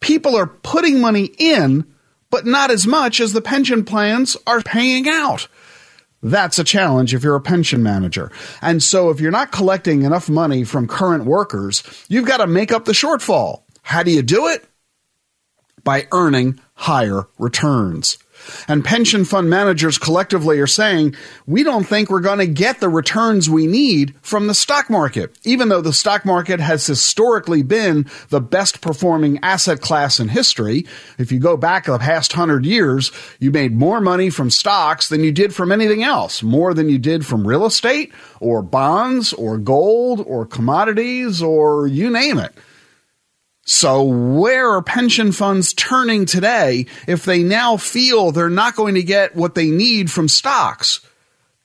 People 0.00 0.36
are 0.36 0.46
putting 0.46 1.00
money 1.00 1.30
in 1.38 1.86
but 2.30 2.46
not 2.46 2.70
as 2.70 2.86
much 2.86 3.20
as 3.20 3.32
the 3.32 3.40
pension 3.40 3.84
plans 3.84 4.36
are 4.46 4.62
paying 4.62 5.08
out. 5.08 5.48
That's 6.22 6.58
a 6.58 6.64
challenge 6.64 7.14
if 7.14 7.22
you're 7.22 7.36
a 7.36 7.40
pension 7.40 7.82
manager. 7.82 8.32
And 8.60 8.82
so 8.82 9.10
if 9.10 9.20
you're 9.20 9.30
not 9.30 9.52
collecting 9.52 10.02
enough 10.02 10.28
money 10.28 10.64
from 10.64 10.88
current 10.88 11.24
workers, 11.24 11.82
you've 12.08 12.26
got 12.26 12.38
to 12.38 12.46
make 12.46 12.72
up 12.72 12.84
the 12.84 12.92
shortfall. 12.92 13.62
How 13.82 14.02
do 14.02 14.10
you 14.10 14.22
do 14.22 14.48
it? 14.48 14.64
By 15.84 16.08
earning 16.12 16.60
higher 16.74 17.28
returns. 17.38 18.18
And 18.66 18.84
pension 18.84 19.24
fund 19.24 19.50
managers 19.50 19.98
collectively 19.98 20.58
are 20.60 20.66
saying, 20.66 21.14
we 21.46 21.62
don't 21.62 21.84
think 21.84 22.10
we're 22.10 22.20
going 22.20 22.38
to 22.38 22.46
get 22.46 22.80
the 22.80 22.88
returns 22.88 23.48
we 23.48 23.66
need 23.66 24.14
from 24.22 24.46
the 24.46 24.54
stock 24.54 24.90
market, 24.90 25.36
even 25.44 25.68
though 25.68 25.80
the 25.80 25.92
stock 25.92 26.24
market 26.24 26.60
has 26.60 26.86
historically 26.86 27.62
been 27.62 28.06
the 28.28 28.40
best 28.40 28.80
performing 28.80 29.38
asset 29.42 29.80
class 29.80 30.20
in 30.20 30.28
history. 30.28 30.86
If 31.18 31.32
you 31.32 31.38
go 31.38 31.56
back 31.56 31.84
the 31.84 31.98
past 31.98 32.32
hundred 32.32 32.64
years, 32.64 33.10
you 33.38 33.50
made 33.50 33.74
more 33.74 34.00
money 34.00 34.30
from 34.30 34.50
stocks 34.50 35.08
than 35.08 35.24
you 35.24 35.32
did 35.32 35.54
from 35.54 35.72
anything 35.72 36.02
else, 36.02 36.42
more 36.42 36.74
than 36.74 36.88
you 36.88 36.98
did 36.98 37.26
from 37.26 37.46
real 37.46 37.66
estate 37.66 38.12
or 38.40 38.62
bonds 38.62 39.32
or 39.32 39.58
gold 39.58 40.24
or 40.26 40.46
commodities 40.46 41.42
or 41.42 41.86
you 41.86 42.10
name 42.10 42.38
it. 42.38 42.54
So, 43.70 44.02
where 44.02 44.70
are 44.70 44.80
pension 44.80 45.30
funds 45.30 45.74
turning 45.74 46.24
today 46.24 46.86
if 47.06 47.26
they 47.26 47.42
now 47.42 47.76
feel 47.76 48.32
they're 48.32 48.48
not 48.48 48.74
going 48.74 48.94
to 48.94 49.02
get 49.02 49.36
what 49.36 49.54
they 49.54 49.70
need 49.70 50.10
from 50.10 50.26
stocks? 50.26 51.00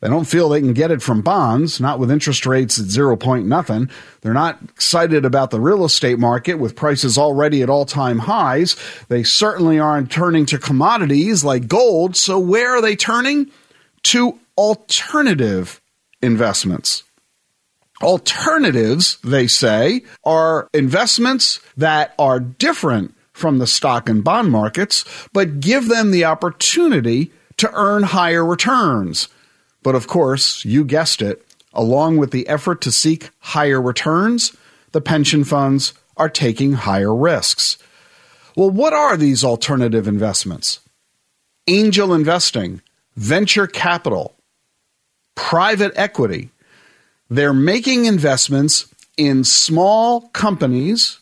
They 0.01 0.10
don't 0.10 0.25
feel 0.25 0.50
they 0.50 0.60
can 0.60 0.74
get 0.74 0.91
it 0.91 1.01
from 1.01 1.22
bonds, 1.22 1.79
not 1.79 2.00
with 2.00 2.12
interest 2.12 2.45
rates 2.45 2.77
at 2.77 2.88
zero 2.88 3.15
point 3.15 3.45
nothing. 3.45 3.89
They're 4.19 4.33
not 4.33 4.62
excited 4.63 5.24
about 5.24 5.51
the 5.51 5.62
real 5.62 5.86
estate 5.86 6.19
market 6.19 6.55
with 6.55 6.75
prices 6.75 7.17
already 7.17 7.62
at 7.62 7.69
all 7.69 7.86
time 7.86 8.19
highs. 8.19 8.75
They 9.07 9.24
certainly 9.24 9.79
aren't 9.79 10.12
turning 10.12 10.45
to 10.48 10.57
commodities 10.57 11.45
like 11.45 11.69
gold. 11.69 12.17
So, 12.17 12.38
where 12.38 12.75
are 12.75 12.81
they 12.81 12.98
turning? 12.98 13.50
To 14.03 14.38
alternative 14.57 15.79
investments. 16.22 17.03
Alternatives, 18.03 19.17
they 19.24 19.48
say, 19.48 20.03
are 20.24 20.69
investments 20.74 21.60
that 21.77 22.13
are 22.19 22.39
different 22.39 23.15
from 23.31 23.57
the 23.57 23.67
stock 23.67 24.10
and 24.10 24.24
bond 24.24 24.51
markets, 24.51 25.05
but 25.33 25.60
give 25.60 25.88
them 25.88 26.12
the 26.12 26.25
opportunity 26.25 27.31
to 27.57 27.72
earn 27.74 28.03
higher 28.03 28.45
returns. 28.45 29.27
But 29.81 29.95
of 29.95 30.07
course, 30.07 30.63
you 30.65 30.86
guessed 30.86 31.22
it, 31.22 31.45
along 31.74 32.17
with 32.17 32.31
the 32.31 32.48
effort 32.48 32.81
to 32.81 32.91
seek 32.91 33.31
higher 33.39 33.81
returns, 33.81 34.55
the 34.91 35.01
pension 35.01 35.43
funds 35.43 35.93
are 36.15 36.29
taking 36.29 36.74
higher 36.74 37.13
risks. 37.13 37.77
Well, 38.55 38.69
what 38.69 38.93
are 38.93 39.17
these 39.17 39.43
alternative 39.43 40.07
investments? 40.07 40.79
Angel 41.67 42.13
investing, 42.13 42.81
venture 43.15 43.67
capital, 43.67 44.36
private 45.36 45.93
equity. 45.95 46.50
They're 47.34 47.52
making 47.52 48.06
investments 48.06 48.94
in 49.18 49.44
small 49.44 50.30
companies, 50.34 51.20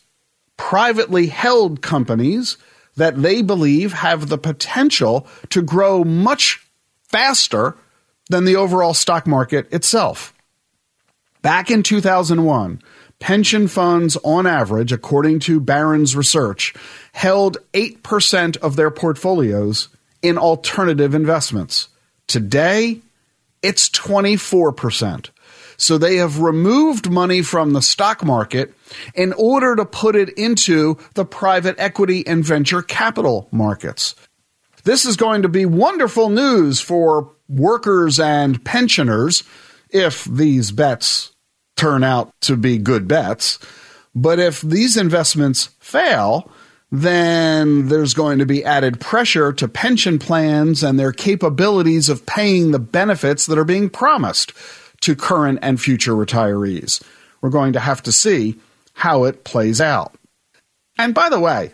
privately 0.58 1.28
held 1.28 1.80
companies 1.80 2.58
that 2.96 3.22
they 3.22 3.40
believe 3.40 3.94
have 3.94 4.28
the 4.28 4.36
potential 4.36 5.26
to 5.48 5.62
grow 5.62 6.04
much 6.04 6.66
faster 7.04 7.78
than 8.28 8.44
the 8.44 8.56
overall 8.56 8.92
stock 8.92 9.26
market 9.26 9.72
itself. 9.72 10.34
Back 11.40 11.70
in 11.70 11.82
2001, 11.82 12.82
pension 13.18 13.66
funds, 13.66 14.18
on 14.22 14.46
average, 14.46 14.92
according 14.92 15.38
to 15.40 15.60
Barron's 15.60 16.14
research, 16.14 16.74
held 17.14 17.56
8% 17.72 18.58
of 18.58 18.76
their 18.76 18.90
portfolios 18.90 19.88
in 20.20 20.36
alternative 20.36 21.14
investments. 21.14 21.88
Today, 22.26 23.00
it's 23.62 23.88
24%. 23.88 25.30
So 25.82 25.98
they 25.98 26.18
have 26.18 26.38
removed 26.38 27.10
money 27.10 27.42
from 27.42 27.72
the 27.72 27.82
stock 27.82 28.24
market 28.24 28.72
in 29.16 29.32
order 29.32 29.74
to 29.74 29.84
put 29.84 30.14
it 30.14 30.28
into 30.38 30.96
the 31.14 31.24
private 31.24 31.74
equity 31.76 32.24
and 32.24 32.44
venture 32.44 32.82
capital 32.82 33.48
markets. 33.50 34.14
This 34.84 35.04
is 35.04 35.16
going 35.16 35.42
to 35.42 35.48
be 35.48 35.66
wonderful 35.66 36.28
news 36.28 36.80
for 36.80 37.32
workers 37.48 38.20
and 38.20 38.64
pensioners 38.64 39.42
if 39.90 40.22
these 40.24 40.70
bets 40.70 41.32
turn 41.74 42.04
out 42.04 42.32
to 42.42 42.56
be 42.56 42.78
good 42.78 43.08
bets. 43.08 43.58
But 44.14 44.38
if 44.38 44.60
these 44.60 44.96
investments 44.96 45.70
fail, 45.80 46.48
then 46.92 47.88
there's 47.88 48.14
going 48.14 48.38
to 48.38 48.46
be 48.46 48.64
added 48.64 49.00
pressure 49.00 49.52
to 49.54 49.66
pension 49.66 50.20
plans 50.20 50.84
and 50.84 50.96
their 50.96 51.10
capabilities 51.10 52.08
of 52.08 52.24
paying 52.24 52.70
the 52.70 52.78
benefits 52.78 53.46
that 53.46 53.58
are 53.58 53.64
being 53.64 53.90
promised 53.90 54.52
to 55.02 55.14
current 55.14 55.58
and 55.62 55.80
future 55.80 56.12
retirees. 56.12 57.02
We're 57.40 57.50
going 57.50 57.74
to 57.74 57.80
have 57.80 58.02
to 58.04 58.12
see 58.12 58.56
how 58.94 59.24
it 59.24 59.44
plays 59.44 59.80
out. 59.80 60.14
And 60.98 61.14
by 61.14 61.28
the 61.28 61.40
way, 61.40 61.72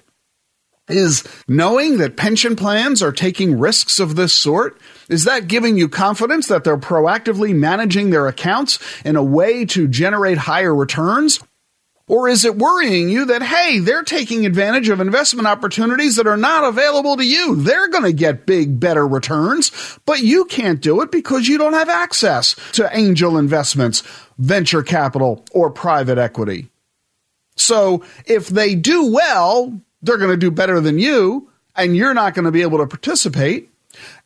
is 0.88 1.24
knowing 1.46 1.98
that 1.98 2.16
pension 2.16 2.56
plans 2.56 3.02
are 3.02 3.12
taking 3.12 3.58
risks 3.58 4.00
of 4.00 4.16
this 4.16 4.32
sort, 4.32 4.80
is 5.08 5.24
that 5.24 5.48
giving 5.48 5.76
you 5.76 5.88
confidence 5.88 6.48
that 6.48 6.64
they're 6.64 6.78
proactively 6.78 7.54
managing 7.54 8.10
their 8.10 8.26
accounts 8.26 8.78
in 9.04 9.16
a 9.16 9.22
way 9.22 9.64
to 9.66 9.86
generate 9.86 10.38
higher 10.38 10.74
returns? 10.74 11.40
Or 12.08 12.26
is 12.26 12.44
it 12.44 12.56
worrying 12.56 13.10
you 13.10 13.26
that, 13.26 13.42
hey, 13.42 13.78
they're 13.78 14.02
taking 14.02 14.46
advantage 14.46 14.88
of 14.88 14.98
investment 14.98 15.46
opportunities 15.46 16.16
that 16.16 16.26
are 16.26 16.38
not 16.38 16.64
available 16.64 17.18
to 17.18 17.24
you? 17.24 17.54
They're 17.54 17.88
going 17.88 18.04
to 18.04 18.12
get 18.12 18.46
big, 18.46 18.80
better 18.80 19.06
returns, 19.06 19.98
but 20.06 20.20
you 20.20 20.46
can't 20.46 20.80
do 20.80 21.02
it 21.02 21.12
because 21.12 21.48
you 21.48 21.58
don't 21.58 21.74
have 21.74 21.90
access 21.90 22.56
to 22.72 22.88
angel 22.96 23.36
investments, 23.36 24.02
venture 24.38 24.82
capital, 24.82 25.44
or 25.52 25.70
private 25.70 26.16
equity. 26.16 26.70
So 27.56 28.02
if 28.24 28.48
they 28.48 28.74
do 28.74 29.12
well, 29.12 29.78
they're 30.00 30.16
going 30.16 30.30
to 30.30 30.36
do 30.36 30.50
better 30.50 30.80
than 30.80 30.98
you, 30.98 31.50
and 31.76 31.94
you're 31.94 32.14
not 32.14 32.34
going 32.34 32.46
to 32.46 32.52
be 32.52 32.62
able 32.62 32.78
to 32.78 32.86
participate. 32.86 33.68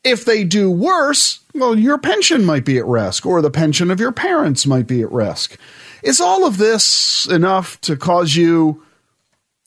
If 0.04 0.24
they 0.24 0.44
do 0.44 0.70
worse, 0.70 1.40
well, 1.54 1.78
your 1.78 1.98
pension 1.98 2.44
might 2.44 2.64
be 2.64 2.78
at 2.78 2.86
risk, 2.86 3.24
or 3.26 3.40
the 3.40 3.50
pension 3.50 3.90
of 3.90 4.00
your 4.00 4.12
parents 4.12 4.66
might 4.66 4.86
be 4.86 5.02
at 5.02 5.10
risk. 5.10 5.56
Is 6.02 6.20
all 6.20 6.44
of 6.46 6.58
this 6.58 7.26
enough 7.26 7.80
to 7.82 7.96
cause 7.96 8.34
you 8.34 8.82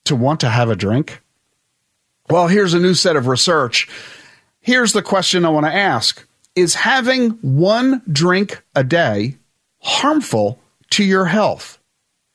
to 0.04 0.16
want 0.16 0.42
to 0.42 0.50
have 0.50 0.70
a 0.70 0.76
drink? 0.76 1.22
Well, 2.30 2.48
here's 2.48 2.74
a 2.74 2.80
new 2.80 2.94
set 2.94 3.16
of 3.16 3.28
research. 3.28 3.88
Here's 4.60 4.94
the 4.94 5.02
question 5.02 5.46
I 5.46 5.50
want 5.50 5.66
to 5.66 5.74
ask 5.74 6.26
Is 6.56 6.76
having 6.76 7.32
one 7.42 8.02
drink 8.12 8.64
a 8.76 8.84
day 8.84 9.38
harmful 9.80 10.60
to 10.92 11.04
your 11.04 11.26
health? 11.26 11.80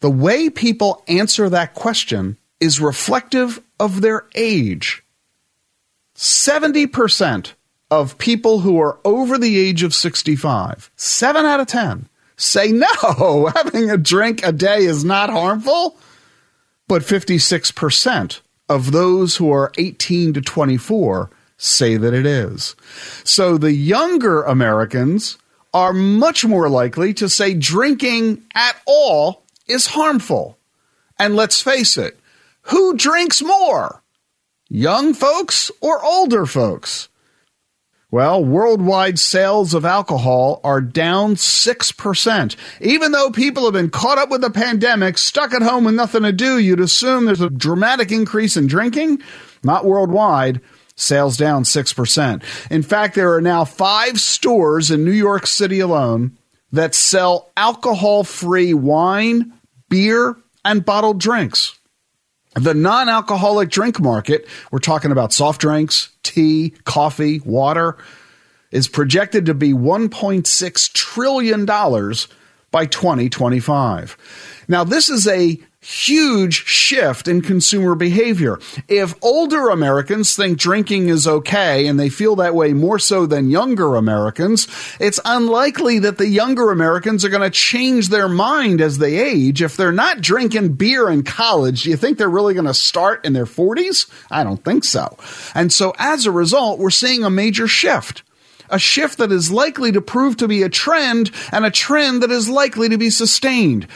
The 0.00 0.10
way 0.10 0.48
people 0.48 1.04
answer 1.08 1.48
that 1.48 1.74
question 1.74 2.38
is 2.58 2.80
reflective 2.80 3.60
of 3.78 4.00
their 4.00 4.26
age. 4.34 5.02
70% 6.14 7.52
of 7.90 8.18
people 8.18 8.60
who 8.60 8.78
are 8.80 8.98
over 9.04 9.38
the 9.38 9.58
age 9.58 9.82
of 9.82 9.94
65, 9.94 10.90
7 10.96 11.46
out 11.46 11.60
of 11.60 11.66
10, 11.66 12.08
say 12.40 12.72
no, 12.72 13.52
having 13.54 13.90
a 13.90 13.96
drink 13.96 14.44
a 14.44 14.52
day 14.52 14.84
is 14.84 15.04
not 15.04 15.30
harmful. 15.30 15.96
But 16.88 17.02
56% 17.02 18.40
of 18.68 18.92
those 18.92 19.36
who 19.36 19.52
are 19.52 19.72
18 19.78 20.32
to 20.34 20.40
24 20.40 21.30
say 21.56 21.96
that 21.96 22.14
it 22.14 22.26
is. 22.26 22.74
So 23.22 23.58
the 23.58 23.72
younger 23.72 24.42
Americans 24.42 25.38
are 25.72 25.92
much 25.92 26.44
more 26.44 26.68
likely 26.68 27.14
to 27.14 27.28
say 27.28 27.54
drinking 27.54 28.42
at 28.54 28.76
all 28.86 29.44
is 29.68 29.86
harmful. 29.86 30.58
And 31.18 31.36
let's 31.36 31.62
face 31.62 31.96
it, 31.96 32.18
who 32.62 32.96
drinks 32.96 33.42
more? 33.42 34.02
Young 34.68 35.14
folks 35.14 35.70
or 35.80 36.02
older 36.04 36.46
folks? 36.46 37.08
Well, 38.12 38.44
worldwide 38.44 39.20
sales 39.20 39.72
of 39.72 39.84
alcohol 39.84 40.60
are 40.64 40.80
down 40.80 41.36
6%. 41.36 42.56
Even 42.80 43.12
though 43.12 43.30
people 43.30 43.64
have 43.64 43.72
been 43.72 43.90
caught 43.90 44.18
up 44.18 44.30
with 44.30 44.40
the 44.40 44.50
pandemic, 44.50 45.16
stuck 45.16 45.54
at 45.54 45.62
home 45.62 45.84
with 45.84 45.94
nothing 45.94 46.24
to 46.24 46.32
do, 46.32 46.58
you'd 46.58 46.80
assume 46.80 47.24
there's 47.24 47.40
a 47.40 47.48
dramatic 47.48 48.10
increase 48.10 48.56
in 48.56 48.66
drinking. 48.66 49.22
Not 49.62 49.84
worldwide. 49.84 50.60
Sales 50.96 51.36
down 51.36 51.62
6%. 51.62 52.42
In 52.70 52.82
fact, 52.82 53.14
there 53.14 53.32
are 53.34 53.40
now 53.40 53.64
five 53.64 54.20
stores 54.20 54.90
in 54.90 55.04
New 55.04 55.12
York 55.12 55.46
City 55.46 55.78
alone 55.78 56.36
that 56.72 56.96
sell 56.96 57.50
alcohol 57.56 58.24
free 58.24 58.74
wine, 58.74 59.52
beer, 59.88 60.36
and 60.64 60.84
bottled 60.84 61.20
drinks. 61.20 61.78
The 62.54 62.74
non 62.74 63.08
alcoholic 63.08 63.70
drink 63.70 64.00
market, 64.00 64.46
we're 64.70 64.80
talking 64.80 65.12
about 65.12 65.32
soft 65.32 65.60
drinks, 65.60 66.10
tea, 66.22 66.74
coffee, 66.84 67.40
water, 67.40 67.96
is 68.70 68.88
projected 68.88 69.46
to 69.46 69.54
be 69.54 69.72
$1.6 69.72 70.92
trillion 70.92 71.64
by 71.64 72.86
2025. 72.86 74.64
Now, 74.68 74.84
this 74.84 75.10
is 75.10 75.26
a 75.26 75.60
huge 75.82 76.66
shift 76.66 77.26
in 77.26 77.40
consumer 77.40 77.94
behavior. 77.94 78.58
If 78.86 79.14
older 79.22 79.70
Americans 79.70 80.36
think 80.36 80.58
drinking 80.58 81.08
is 81.08 81.26
okay 81.26 81.86
and 81.86 81.98
they 81.98 82.10
feel 82.10 82.36
that 82.36 82.54
way 82.54 82.74
more 82.74 82.98
so 82.98 83.24
than 83.24 83.50
younger 83.50 83.96
Americans, 83.96 84.68
it's 85.00 85.20
unlikely 85.24 86.00
that 86.00 86.18
the 86.18 86.28
younger 86.28 86.70
Americans 86.70 87.24
are 87.24 87.30
going 87.30 87.42
to 87.42 87.50
change 87.50 88.08
their 88.08 88.28
mind 88.28 88.82
as 88.82 88.98
they 88.98 89.16
age. 89.16 89.62
If 89.62 89.76
they're 89.76 89.90
not 89.90 90.20
drinking 90.20 90.74
beer 90.74 91.08
in 91.08 91.22
college, 91.22 91.84
do 91.84 91.90
you 91.90 91.96
think 91.96 92.18
they're 92.18 92.28
really 92.28 92.54
going 92.54 92.66
to 92.66 92.74
start 92.74 93.24
in 93.24 93.32
their 93.32 93.46
40s? 93.46 94.10
I 94.30 94.44
don't 94.44 94.62
think 94.62 94.84
so. 94.84 95.16
And 95.54 95.72
so 95.72 95.94
as 95.98 96.26
a 96.26 96.30
result, 96.30 96.78
we're 96.78 96.90
seeing 96.90 97.24
a 97.24 97.30
major 97.30 97.66
shift 97.66 98.22
a 98.72 98.78
shift 98.78 99.18
that 99.18 99.32
is 99.32 99.50
likely 99.50 99.90
to 99.90 100.00
prove 100.00 100.36
to 100.36 100.46
be 100.46 100.62
a 100.62 100.68
trend 100.68 101.28
and 101.50 101.66
a 101.66 101.72
trend 101.72 102.22
that 102.22 102.30
is 102.30 102.48
likely 102.48 102.88
to 102.88 102.96
be 102.96 103.10
sustained. 103.10 103.88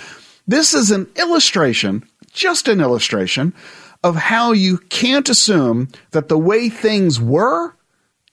This 0.46 0.74
is 0.74 0.90
an 0.90 1.09
illustration, 1.16 2.07
just 2.30 2.68
an 2.68 2.80
illustration, 2.80 3.54
of 4.02 4.16
how 4.16 4.52
you 4.52 4.76
can't 4.76 5.28
assume 5.30 5.88
that 6.11 6.28
the 6.28 6.38
way 6.38 6.68
things 6.68 7.18
were 7.18 7.74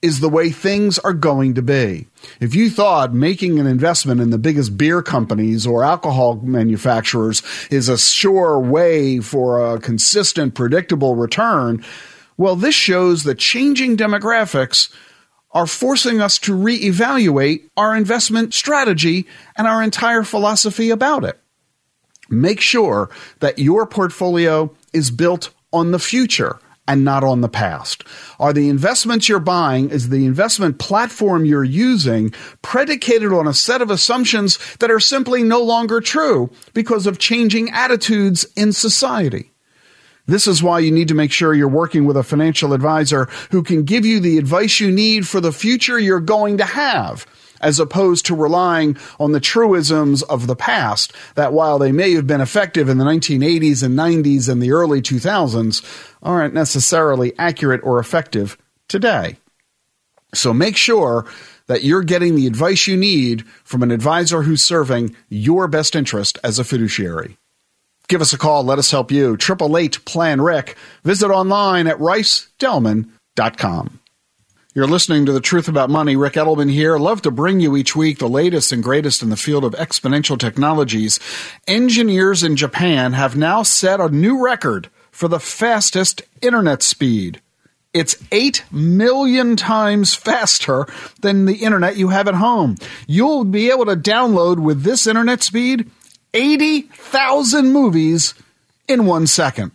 is 0.02 0.20
the 0.20 0.28
way 0.28 0.50
things 0.50 0.98
are 0.98 1.14
going 1.14 1.54
to 1.54 1.62
be. 1.62 2.08
If 2.40 2.54
you 2.54 2.68
thought 2.68 3.14
making 3.14 3.58
an 3.58 3.66
investment 3.66 4.20
in 4.20 4.30
the 4.30 4.38
biggest 4.38 4.76
beer 4.76 5.00
companies 5.00 5.66
or 5.66 5.84
alcohol 5.84 6.36
manufacturers 6.42 7.42
is 7.70 7.88
a 7.88 7.96
sure 7.96 8.58
way 8.58 9.20
for 9.20 9.74
a 9.74 9.80
consistent, 9.80 10.54
predictable 10.54 11.14
return, 11.14 11.82
well, 12.36 12.56
this 12.56 12.74
shows 12.74 13.22
that 13.24 13.38
changing 13.38 13.96
demographics 13.96 14.92
are 15.52 15.66
forcing 15.66 16.20
us 16.20 16.38
to 16.38 16.52
reevaluate 16.52 17.70
our 17.76 17.96
investment 17.96 18.52
strategy 18.52 19.26
and 19.56 19.66
our 19.66 19.82
entire 19.82 20.24
philosophy 20.24 20.90
about 20.90 21.24
it. 21.24 21.41
Make 22.28 22.60
sure 22.60 23.10
that 23.40 23.58
your 23.58 23.86
portfolio 23.86 24.74
is 24.92 25.10
built 25.10 25.50
on 25.72 25.90
the 25.90 25.98
future 25.98 26.58
and 26.88 27.04
not 27.04 27.22
on 27.24 27.40
the 27.40 27.48
past? 27.48 28.04
Are 28.38 28.52
the 28.52 28.68
investments 28.68 29.28
you're 29.28 29.38
buying, 29.38 29.90
is 29.90 30.08
the 30.08 30.26
investment 30.26 30.78
platform 30.78 31.44
you're 31.44 31.64
using 31.64 32.32
predicated 32.60 33.32
on 33.32 33.46
a 33.46 33.54
set 33.54 33.82
of 33.82 33.90
assumptions 33.90 34.58
that 34.76 34.90
are 34.90 35.00
simply 35.00 35.42
no 35.42 35.62
longer 35.62 36.00
true 36.00 36.50
because 36.74 37.06
of 37.06 37.18
changing 37.18 37.70
attitudes 37.70 38.46
in 38.56 38.72
society? 38.72 39.52
This 40.26 40.46
is 40.46 40.62
why 40.62 40.78
you 40.78 40.92
need 40.92 41.08
to 41.08 41.14
make 41.14 41.32
sure 41.32 41.52
you're 41.52 41.68
working 41.68 42.04
with 42.04 42.16
a 42.16 42.22
financial 42.22 42.72
advisor 42.72 43.24
who 43.50 43.62
can 43.62 43.82
give 43.82 44.04
you 44.06 44.20
the 44.20 44.38
advice 44.38 44.78
you 44.78 44.90
need 44.90 45.26
for 45.26 45.40
the 45.40 45.52
future 45.52 45.98
you're 45.98 46.20
going 46.20 46.58
to 46.58 46.64
have, 46.64 47.26
as 47.62 47.80
opposed 47.80 48.26
to 48.26 48.34
relying 48.34 48.96
on 49.18 49.32
the 49.32 49.40
truisms 49.40 50.22
of 50.22 50.46
the 50.46 50.56
past 50.56 51.12
that 51.34 51.52
while 51.52 51.78
they 51.78 51.92
may 51.92 52.12
have 52.12 52.26
been 52.26 52.40
effective 52.40 52.88
in 52.88 52.98
the 52.98 53.04
1980s 53.04 53.82
and 53.82 53.98
90s 53.98 54.48
and 54.48 54.62
the 54.62 54.72
early 54.72 55.00
2000s, 55.00 55.82
aren't 56.22 56.54
necessarily 56.54 57.32
accurate 57.38 57.80
or 57.84 57.98
effective 57.98 58.58
today. 58.88 59.36
So 60.34 60.52
make 60.52 60.76
sure 60.76 61.26
that 61.66 61.84
you're 61.84 62.02
getting 62.02 62.34
the 62.34 62.46
advice 62.46 62.86
you 62.86 62.96
need 62.96 63.46
from 63.64 63.82
an 63.82 63.90
advisor 63.90 64.42
who's 64.42 64.62
serving 64.62 65.14
your 65.28 65.68
best 65.68 65.94
interest 65.94 66.38
as 66.42 66.58
a 66.58 66.64
fiduciary. 66.64 67.36
Give 68.08 68.20
us 68.20 68.32
a 68.32 68.38
call. 68.38 68.64
Let 68.64 68.78
us 68.78 68.90
help 68.90 69.10
you. 69.10 69.36
Triple 69.36 69.78
eight 69.78 70.04
Plan 70.04 70.40
Rick. 70.40 70.76
Visit 71.04 71.30
online 71.30 71.86
at 71.86 71.98
ricedelman.com. 71.98 74.01
You're 74.74 74.86
listening 74.86 75.26
to 75.26 75.32
The 75.32 75.40
Truth 75.42 75.68
About 75.68 75.90
Money. 75.90 76.16
Ric 76.16 76.32
Edelman 76.32 76.70
here. 76.70 76.96
Love 76.96 77.20
to 77.22 77.30
bring 77.30 77.60
you 77.60 77.76
each 77.76 77.94
week 77.94 78.18
the 78.18 78.26
latest 78.26 78.72
and 78.72 78.82
greatest 78.82 79.22
in 79.22 79.28
the 79.28 79.36
field 79.36 79.66
of 79.66 79.74
exponential 79.74 80.38
technologies. 80.38 81.20
Engineers 81.68 82.42
in 82.42 82.56
Japan 82.56 83.12
have 83.12 83.36
now 83.36 83.62
set 83.62 84.00
a 84.00 84.08
new 84.08 84.42
record 84.42 84.88
for 85.10 85.28
the 85.28 85.38
fastest 85.38 86.22
internet 86.40 86.82
speed. 86.82 87.42
It's 87.92 88.16
8 88.32 88.64
million 88.72 89.56
times 89.56 90.14
faster 90.14 90.86
than 91.20 91.44
the 91.44 91.56
internet 91.56 91.98
you 91.98 92.08
have 92.08 92.26
at 92.26 92.36
home. 92.36 92.76
You'll 93.06 93.44
be 93.44 93.70
able 93.70 93.84
to 93.84 93.94
download 93.94 94.58
with 94.58 94.84
this 94.84 95.06
internet 95.06 95.42
speed 95.42 95.90
80,000 96.32 97.70
movies 97.70 98.32
in 98.88 99.04
one 99.04 99.26
second. 99.26 99.72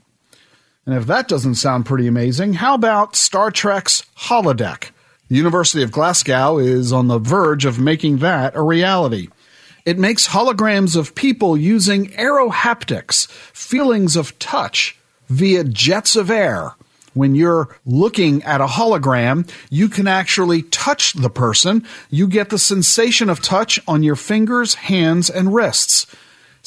And 0.87 0.95
if 0.95 1.05
that 1.07 1.27
doesn't 1.27 1.55
sound 1.55 1.85
pretty 1.85 2.07
amazing, 2.07 2.53
how 2.53 2.73
about 2.73 3.13
Star 3.17 3.51
Trek's 3.51 4.03
holodeck? 4.19 4.91
The 5.27 5.35
University 5.35 5.83
of 5.83 5.91
Glasgow 5.91 6.59
is 6.59 6.93
on 6.93 7.09
the 7.09 7.19
verge 7.19 7.65
of 7.65 7.77
making 7.77 8.19
that 8.19 8.55
a 8.55 8.61
reality. 8.61 9.27
It 9.83 9.99
makes 9.99 10.29
holograms 10.29 10.95
of 10.95 11.13
people 11.13 11.57
using 11.57 12.07
aerohaptics, 12.11 13.29
feelings 13.51 14.15
of 14.15 14.39
touch, 14.39 14.97
via 15.27 15.65
jets 15.65 16.15
of 16.15 16.31
air. 16.31 16.71
When 17.13 17.35
you're 17.35 17.75
looking 17.85 18.41
at 18.43 18.61
a 18.61 18.67
hologram, 18.67 19.49
you 19.69 19.89
can 19.89 20.07
actually 20.07 20.61
touch 20.61 21.11
the 21.11 21.29
person. 21.29 21.85
You 22.09 22.27
get 22.27 22.49
the 22.49 22.57
sensation 22.57 23.29
of 23.29 23.41
touch 23.41 23.77
on 23.89 24.03
your 24.03 24.15
fingers, 24.15 24.75
hands, 24.75 25.29
and 25.29 25.53
wrists. 25.53 26.07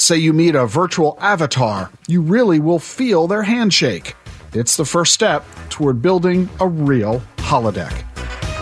Say 0.01 0.17
you 0.17 0.33
meet 0.33 0.55
a 0.55 0.65
virtual 0.65 1.19
avatar, 1.21 1.91
you 2.09 2.23
really 2.23 2.59
will 2.59 2.79
feel 2.79 3.27
their 3.27 3.43
handshake. 3.43 4.15
It's 4.55 4.79
the 4.79 4.87
first 4.87 5.13
step 5.13 5.45
toward 5.69 6.01
building 6.01 6.49
a 6.59 6.67
real 6.67 7.23
holodeck. 7.37 7.93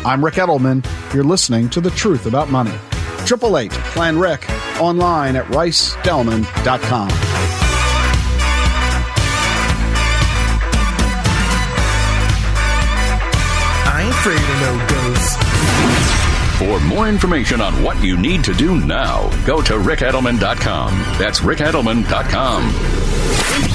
I'm 0.05 0.25
Ric 0.25 0.35
Edelman. 0.35 0.85
You're 1.15 1.23
listening 1.23 1.71
to 1.71 1.81
The 1.81 1.91
Truth 1.91 2.27
About 2.27 2.51
Money. 2.51 2.75
888 3.23 3.71
Plan 3.71 4.19
Rick 4.19 4.51
online 4.81 5.37
at 5.37 5.47
ricedelman.com. 5.47 7.09
I 13.87 14.03
ain't 14.03 14.13
afraid 14.13 14.41
of 14.41 14.91
no. 14.93 14.98
For 16.59 16.81
more 16.81 17.09
information 17.09 17.61
on 17.61 17.81
what 17.85 18.03
you 18.03 18.17
need 18.17 18.43
to 18.43 18.53
do 18.53 18.81
now, 18.81 19.31
go 19.47 19.63
to 19.63 19.75
ricedelman.com. 19.75 20.91
That's 21.17 21.41
ricedelman.com. 21.41 23.68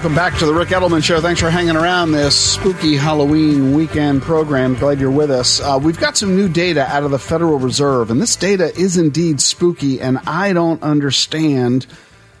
Welcome 0.00 0.16
back 0.16 0.38
to 0.38 0.46
the 0.46 0.54
Ric 0.54 0.70
Edelman 0.70 1.04
Show. 1.04 1.20
Thanks 1.20 1.42
for 1.42 1.50
hanging 1.50 1.76
around 1.76 2.12
this 2.12 2.34
spooky 2.34 2.96
Halloween 2.96 3.74
weekend 3.74 4.22
program. 4.22 4.74
Glad 4.74 4.98
you're 4.98 5.10
with 5.10 5.30
us. 5.30 5.60
Uh, 5.60 5.78
we've 5.80 6.00
got 6.00 6.16
some 6.16 6.34
new 6.34 6.48
data 6.48 6.86
out 6.86 7.02
of 7.02 7.10
the 7.10 7.18
Federal 7.18 7.58
Reserve, 7.58 8.10
and 8.10 8.18
this 8.18 8.34
data 8.34 8.74
is 8.80 8.96
indeed 8.96 9.42
spooky, 9.42 10.00
and 10.00 10.16
I 10.26 10.54
don't 10.54 10.82
understand 10.82 11.84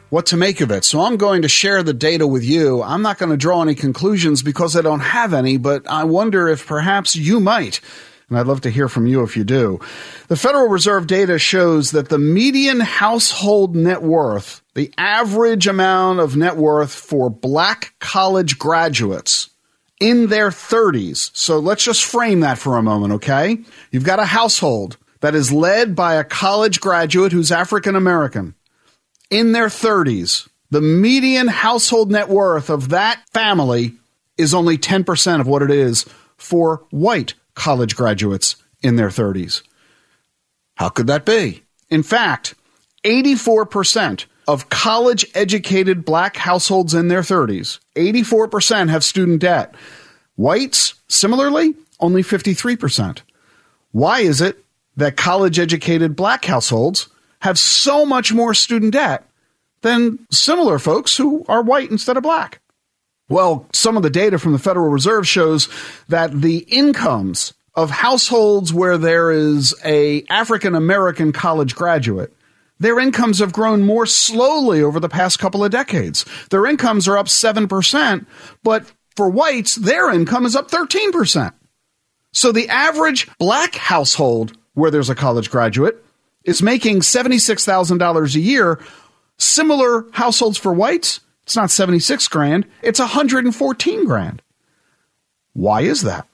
what 0.08 0.24
to 0.24 0.38
make 0.38 0.62
of 0.62 0.70
it. 0.70 0.86
So 0.86 1.02
I'm 1.02 1.18
going 1.18 1.42
to 1.42 1.48
share 1.48 1.82
the 1.82 1.92
data 1.92 2.26
with 2.26 2.44
you. 2.44 2.82
I'm 2.82 3.02
not 3.02 3.18
going 3.18 3.28
to 3.30 3.36
draw 3.36 3.60
any 3.60 3.74
conclusions 3.74 4.42
because 4.42 4.74
I 4.74 4.80
don't 4.80 5.00
have 5.00 5.34
any, 5.34 5.58
but 5.58 5.86
I 5.86 6.04
wonder 6.04 6.48
if 6.48 6.66
perhaps 6.66 7.14
you 7.14 7.40
might 7.40 7.82
and 8.30 8.38
I'd 8.38 8.46
love 8.46 8.60
to 8.62 8.70
hear 8.70 8.88
from 8.88 9.06
you 9.06 9.22
if 9.22 9.36
you 9.36 9.42
do. 9.42 9.80
The 10.28 10.36
Federal 10.36 10.68
Reserve 10.68 11.08
data 11.08 11.38
shows 11.38 11.90
that 11.90 12.08
the 12.08 12.18
median 12.18 12.78
household 12.78 13.74
net 13.74 14.02
worth, 14.02 14.62
the 14.80 14.94
average 14.96 15.66
amount 15.66 16.20
of 16.20 16.38
net 16.38 16.56
worth 16.56 16.90
for 16.90 17.28
black 17.28 17.92
college 17.98 18.58
graduates 18.58 19.50
in 20.00 20.28
their 20.28 20.48
30s. 20.48 21.30
So 21.36 21.58
let's 21.58 21.84
just 21.84 22.02
frame 22.02 22.40
that 22.40 22.56
for 22.56 22.78
a 22.78 22.82
moment, 22.82 23.12
okay? 23.12 23.58
You've 23.90 24.04
got 24.04 24.20
a 24.20 24.24
household 24.24 24.96
that 25.20 25.34
is 25.34 25.52
led 25.52 25.94
by 25.94 26.14
a 26.14 26.24
college 26.24 26.80
graduate 26.80 27.30
who's 27.30 27.52
African 27.52 27.94
American 27.94 28.54
in 29.28 29.52
their 29.52 29.66
30s. 29.66 30.48
The 30.70 30.80
median 30.80 31.48
household 31.48 32.10
net 32.10 32.30
worth 32.30 32.70
of 32.70 32.88
that 32.88 33.22
family 33.34 33.96
is 34.38 34.54
only 34.54 34.78
10% 34.78 35.40
of 35.42 35.46
what 35.46 35.60
it 35.60 35.70
is 35.70 36.06
for 36.38 36.86
white 36.88 37.34
college 37.52 37.96
graduates 37.96 38.56
in 38.82 38.96
their 38.96 39.10
30s. 39.10 39.62
How 40.76 40.88
could 40.88 41.08
that 41.08 41.26
be? 41.26 41.64
In 41.90 42.02
fact, 42.02 42.54
84% 43.04 44.24
of 44.48 44.68
college 44.68 45.26
educated 45.34 46.04
black 46.04 46.36
households 46.36 46.94
in 46.94 47.08
their 47.08 47.22
30s, 47.22 47.78
84% 47.96 48.88
have 48.88 49.04
student 49.04 49.40
debt. 49.40 49.74
Whites, 50.36 50.94
similarly, 51.08 51.74
only 52.00 52.22
53%. 52.22 53.20
Why 53.92 54.20
is 54.20 54.40
it 54.40 54.64
that 54.96 55.16
college 55.16 55.58
educated 55.58 56.16
black 56.16 56.44
households 56.44 57.08
have 57.40 57.58
so 57.58 58.04
much 58.04 58.32
more 58.32 58.54
student 58.54 58.92
debt 58.92 59.26
than 59.82 60.18
similar 60.30 60.78
folks 60.78 61.16
who 61.16 61.44
are 61.48 61.62
white 61.62 61.90
instead 61.90 62.16
of 62.16 62.22
black? 62.22 62.60
Well, 63.28 63.66
some 63.72 63.96
of 63.96 64.02
the 64.02 64.10
data 64.10 64.38
from 64.38 64.52
the 64.52 64.58
Federal 64.58 64.88
Reserve 64.88 65.26
shows 65.26 65.68
that 66.08 66.40
the 66.40 66.58
incomes 66.68 67.54
of 67.74 67.90
households 67.90 68.72
where 68.72 68.98
there 68.98 69.30
is 69.30 69.74
a 69.84 70.24
African 70.28 70.74
American 70.74 71.32
college 71.32 71.76
graduate 71.76 72.34
their 72.80 72.98
incomes 72.98 73.38
have 73.38 73.52
grown 73.52 73.82
more 73.82 74.06
slowly 74.06 74.82
over 74.82 74.98
the 74.98 75.08
past 75.08 75.38
couple 75.38 75.62
of 75.62 75.70
decades. 75.70 76.24
Their 76.48 76.66
incomes 76.66 77.06
are 77.06 77.18
up 77.18 77.26
7%, 77.26 78.26
but 78.64 78.90
for 79.14 79.28
whites, 79.28 79.74
their 79.76 80.10
income 80.10 80.46
is 80.46 80.56
up 80.56 80.70
13%. 80.70 81.52
So 82.32 82.52
the 82.52 82.68
average 82.68 83.28
black 83.38 83.74
household 83.74 84.56
where 84.74 84.90
there's 84.90 85.10
a 85.10 85.14
college 85.14 85.50
graduate 85.50 86.02
is 86.44 86.62
making 86.62 87.00
$76,000 87.00 88.34
a 88.34 88.40
year. 88.40 88.80
Similar 89.36 90.06
households 90.12 90.56
for 90.56 90.72
whites, 90.72 91.20
it's 91.42 91.56
not 91.56 91.70
76 91.70 92.28
grand, 92.28 92.66
it's 92.82 92.98
114 92.98 94.06
grand. 94.06 94.42
Why 95.52 95.82
is 95.82 96.02
that? 96.02 96.26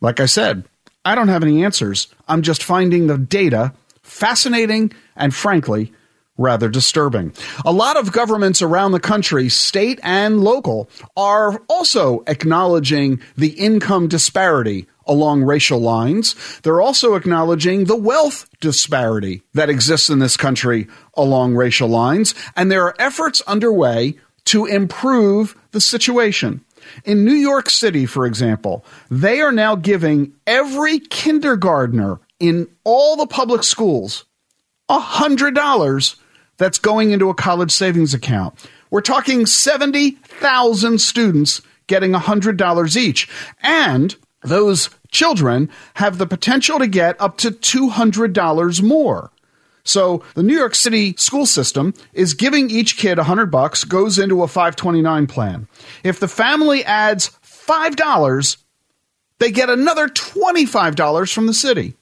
Like 0.00 0.20
I 0.20 0.26
said, 0.26 0.64
I 1.04 1.14
don't 1.14 1.28
have 1.28 1.42
any 1.42 1.64
answers. 1.64 2.06
I'm 2.28 2.42
just 2.42 2.62
finding 2.62 3.06
the 3.06 3.18
data 3.18 3.74
fascinating 4.10 4.92
and 5.16 5.34
frankly 5.34 5.92
rather 6.36 6.68
disturbing. 6.68 7.32
A 7.64 7.72
lot 7.72 7.96
of 7.98 8.12
governments 8.12 8.62
around 8.62 8.92
the 8.92 9.00
country, 9.00 9.48
state 9.50 10.00
and 10.02 10.40
local, 10.40 10.88
are 11.16 11.62
also 11.68 12.24
acknowledging 12.26 13.20
the 13.36 13.50
income 13.50 14.08
disparity 14.08 14.86
along 15.06 15.42
racial 15.42 15.80
lines. 15.80 16.34
They're 16.62 16.80
also 16.80 17.14
acknowledging 17.14 17.84
the 17.84 17.96
wealth 17.96 18.48
disparity 18.60 19.42
that 19.54 19.68
exists 19.68 20.08
in 20.08 20.18
this 20.18 20.36
country 20.36 20.86
along 21.14 21.56
racial 21.56 21.88
lines. 21.88 22.34
And 22.56 22.70
there 22.70 22.84
are 22.84 22.96
efforts 22.98 23.42
underway 23.42 24.16
to 24.46 24.64
improve 24.64 25.56
the 25.72 25.80
situation. 25.80 26.64
In 27.04 27.24
New 27.24 27.34
York 27.34 27.68
City, 27.68 28.06
for 28.06 28.24
example, 28.24 28.84
they 29.10 29.40
are 29.42 29.52
now 29.52 29.74
giving 29.74 30.32
every 30.46 30.98
kindergartner 30.98 32.20
in 32.40 32.68
all 32.84 33.16
the 33.16 33.26
public 33.26 33.62
schools 33.62 34.24
$100 34.90 36.16
that's 36.56 36.78
going 36.78 37.12
into 37.12 37.30
a 37.30 37.34
college 37.34 37.70
savings 37.70 38.12
account. 38.12 38.54
We're 38.90 39.02
talking 39.02 39.46
70,000 39.46 41.00
students 41.00 41.62
getting 41.86 42.12
$100 42.12 42.96
each. 42.96 43.28
And 43.62 44.16
those 44.42 44.90
children 45.10 45.70
have 45.94 46.18
the 46.18 46.26
potential 46.26 46.78
to 46.78 46.86
get 46.86 47.20
up 47.20 47.36
to 47.38 47.50
$200 47.50 48.82
more. 48.82 49.30
So 49.82 50.22
the 50.34 50.42
New 50.42 50.56
York 50.56 50.74
City 50.74 51.14
school 51.16 51.46
system 51.46 51.94
is 52.12 52.34
giving 52.34 52.70
each 52.70 52.96
kid 52.96 53.18
100 53.18 53.46
bucks 53.46 53.84
goes 53.84 54.18
into 54.18 54.42
a 54.42 54.48
529 54.48 55.26
plan. 55.26 55.68
If 56.04 56.20
the 56.20 56.28
family 56.28 56.84
adds 56.84 57.30
$5, 57.44 58.56
they 59.38 59.50
get 59.50 59.70
another 59.70 60.08
$25 60.08 61.32
from 61.32 61.46
the 61.46 61.54
city, 61.54 61.94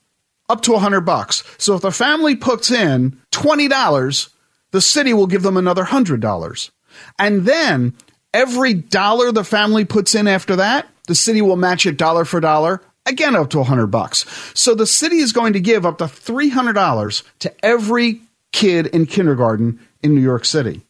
up 0.49 0.63
to 0.63 0.73
100 0.73 1.03
bucks. 1.03 1.45
So 1.59 1.75
if 1.75 1.83
the 1.83 1.91
family 1.91 2.37
puts 2.37 2.71
in 2.71 3.21
$20, 3.33 4.29
the 4.71 4.81
city 4.81 5.13
will 5.13 5.27
give 5.27 5.43
them 5.43 5.57
another 5.57 5.85
$100. 5.85 6.71
And 7.19 7.45
then 7.45 7.95
every 8.33 8.75
dollar 8.75 9.33
the 9.33 9.45
family 9.45 9.85
puts 9.85 10.15
in 10.15 10.27
after 10.27 10.57
that, 10.57 10.89
the 11.07 11.15
city 11.15 11.43
will 11.43 11.57
match 11.57 11.87
it 11.87 11.97
dollar 11.97 12.25
for 12.25 12.41
dollar 12.41 12.83
again 13.07 13.35
up 13.35 13.51
to 13.51 13.59
100 13.59 13.87
bucks. 13.87 14.27
So 14.55 14.75
the 14.75 14.87
city 14.87 15.19
is 15.19 15.33
going 15.33 15.55
to 15.55 15.61
give 15.61 15.87
up 15.87 15.99
to 15.99 16.05
$300 16.05 17.23
to 17.41 17.65
every 17.65 18.21
kid 18.53 18.87
in 18.89 19.07
kindergarten 19.07 19.81
in 20.03 20.15
New 20.15 20.21
York 20.21 20.45
City. 20.45 20.83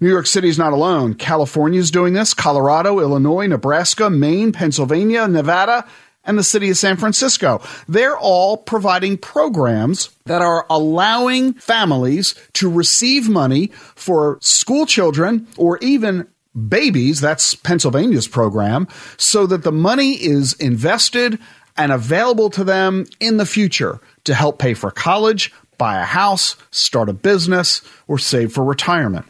New 0.00 0.08
York 0.08 0.26
City 0.26 0.48
is 0.48 0.58
not 0.58 0.72
alone. 0.72 1.14
California 1.14 1.80
is 1.80 1.90
doing 1.90 2.12
this, 2.12 2.32
Colorado, 2.32 3.00
Illinois, 3.00 3.48
Nebraska, 3.48 4.08
Maine, 4.08 4.52
Pennsylvania, 4.52 5.26
Nevada, 5.26 5.84
and 6.24 6.38
the 6.38 6.42
city 6.42 6.70
of 6.70 6.76
San 6.76 6.96
Francisco. 6.96 7.62
They're 7.88 8.18
all 8.18 8.56
providing 8.56 9.16
programs 9.16 10.10
that 10.26 10.42
are 10.42 10.66
allowing 10.68 11.54
families 11.54 12.34
to 12.54 12.70
receive 12.70 13.28
money 13.28 13.68
for 13.94 14.38
school 14.40 14.86
children 14.86 15.46
or 15.56 15.78
even 15.78 16.28
babies. 16.68 17.20
That's 17.20 17.54
Pennsylvania's 17.54 18.28
program, 18.28 18.88
so 19.16 19.46
that 19.46 19.62
the 19.62 19.72
money 19.72 20.12
is 20.14 20.54
invested 20.54 21.38
and 21.76 21.92
available 21.92 22.50
to 22.50 22.64
them 22.64 23.06
in 23.20 23.36
the 23.36 23.46
future 23.46 24.00
to 24.24 24.34
help 24.34 24.58
pay 24.58 24.74
for 24.74 24.90
college, 24.90 25.52
buy 25.78 26.00
a 26.00 26.04
house, 26.04 26.56
start 26.70 27.08
a 27.08 27.12
business, 27.12 27.82
or 28.08 28.18
save 28.18 28.52
for 28.52 28.64
retirement 28.64 29.24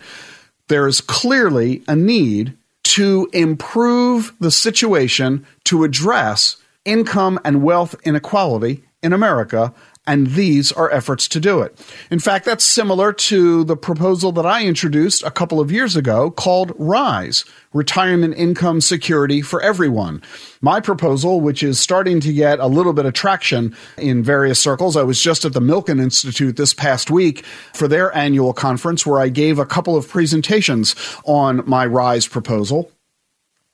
there 0.68 0.86
is 0.86 1.00
clearly 1.00 1.82
a 1.88 1.96
need 1.96 2.56
to 2.84 3.28
improve 3.32 4.32
the 4.38 4.50
situation 4.50 5.46
to 5.64 5.84
address 5.84 6.56
income 6.88 7.38
and 7.44 7.62
wealth 7.62 7.94
inequality 8.04 8.82
in 9.02 9.12
America 9.12 9.74
and 10.08 10.28
these 10.28 10.72
are 10.72 10.90
efforts 10.90 11.28
to 11.28 11.38
do 11.38 11.60
it. 11.60 11.78
In 12.10 12.18
fact, 12.18 12.46
that's 12.46 12.64
similar 12.64 13.12
to 13.12 13.62
the 13.64 13.76
proposal 13.76 14.32
that 14.32 14.46
I 14.46 14.64
introduced 14.64 15.22
a 15.22 15.30
couple 15.30 15.60
of 15.60 15.70
years 15.70 15.96
ago 15.96 16.30
called 16.30 16.72
RISE, 16.78 17.44
Retirement 17.74 18.34
Income 18.34 18.80
Security 18.80 19.42
for 19.42 19.60
Everyone. 19.60 20.22
My 20.62 20.80
proposal, 20.80 21.42
which 21.42 21.62
is 21.62 21.78
starting 21.78 22.20
to 22.20 22.32
get 22.32 22.58
a 22.58 22.66
little 22.66 22.94
bit 22.94 23.04
of 23.04 23.12
traction 23.12 23.76
in 23.98 24.22
various 24.22 24.58
circles, 24.58 24.96
I 24.96 25.02
was 25.02 25.20
just 25.20 25.44
at 25.44 25.52
the 25.52 25.60
Milken 25.60 26.00
Institute 26.00 26.56
this 26.56 26.72
past 26.72 27.10
week 27.10 27.44
for 27.74 27.86
their 27.86 28.14
annual 28.16 28.54
conference 28.54 29.04
where 29.04 29.20
I 29.20 29.28
gave 29.28 29.58
a 29.58 29.66
couple 29.66 29.94
of 29.94 30.08
presentations 30.08 30.96
on 31.24 31.62
my 31.68 31.84
RISE 31.84 32.26
proposal. 32.26 32.90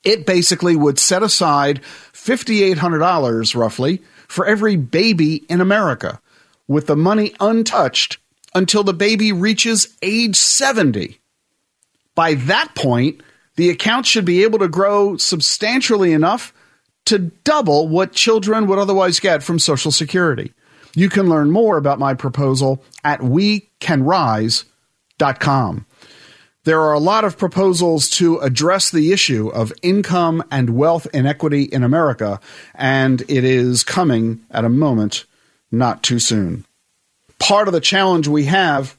It 0.05 0.27
basically 0.27 0.77
would 0.77 0.99
set 0.99 1.23
aside 1.23 1.81
$5,800 2.13 3.57
roughly 3.57 4.03
for 4.29 4.47
every 4.47 4.77
baby 4.77 5.45
in 5.49 5.61
America 5.61 6.21
with 6.67 6.87
the 6.87 6.97
money 6.97 7.35
untouched 7.41 8.19
until 8.55 8.85
the 8.85 8.95
baby 8.95 9.33
reaches 9.33 9.97
age 10.03 10.37
70. 10.37 11.21
By 12.15 12.35
that 12.35 12.75
point, 12.75 13.23
the 13.57 13.71
account 13.71 14.07
should 14.07 14.25
be 14.25 14.45
able 14.45 14.61
to 14.61 14.69
grow 14.69 15.17
substantially 15.17 16.13
enough 16.13 16.53
to 17.07 17.19
double 17.19 17.89
what 17.89 18.13
children 18.13 18.67
would 18.67 18.79
otherwise 18.79 19.21
get 19.21 19.43
from 19.43 19.59
Social 19.59 19.91
Security. 19.91 20.53
You 20.95 21.09
can 21.09 21.29
learn 21.29 21.51
more 21.51 21.77
about 21.77 21.99
my 21.99 22.15
proposal 22.15 22.85
at 23.03 23.21
wecanrise.com. 23.21 25.87
There 26.65 26.81
are 26.81 26.95
a 26.95 26.99
lot 26.99 27.25
of 27.25 27.37
proposals 27.37 28.09
to 28.11 28.39
address 28.39 28.91
the 28.91 29.13
issue 29.13 29.49
of 29.49 29.73
income 29.83 30.43
and 30.51 30.77
wealth 30.77 31.07
inequity 31.13 31.65
in 31.65 31.83
America, 31.83 32.41
and 32.75 33.21
it 33.29 33.45
is 33.45 33.85
coming 33.85 34.41
at 34.51 34.65
a 34.65 34.71
moment 34.71 35.27
not 35.71 36.03
too 36.03 36.19
soon. 36.19 36.65
Part 37.39 37.69
of 37.69 37.75
the 37.75 37.81
challenge 37.81 38.29
we 38.29 38.45
have 38.45 38.97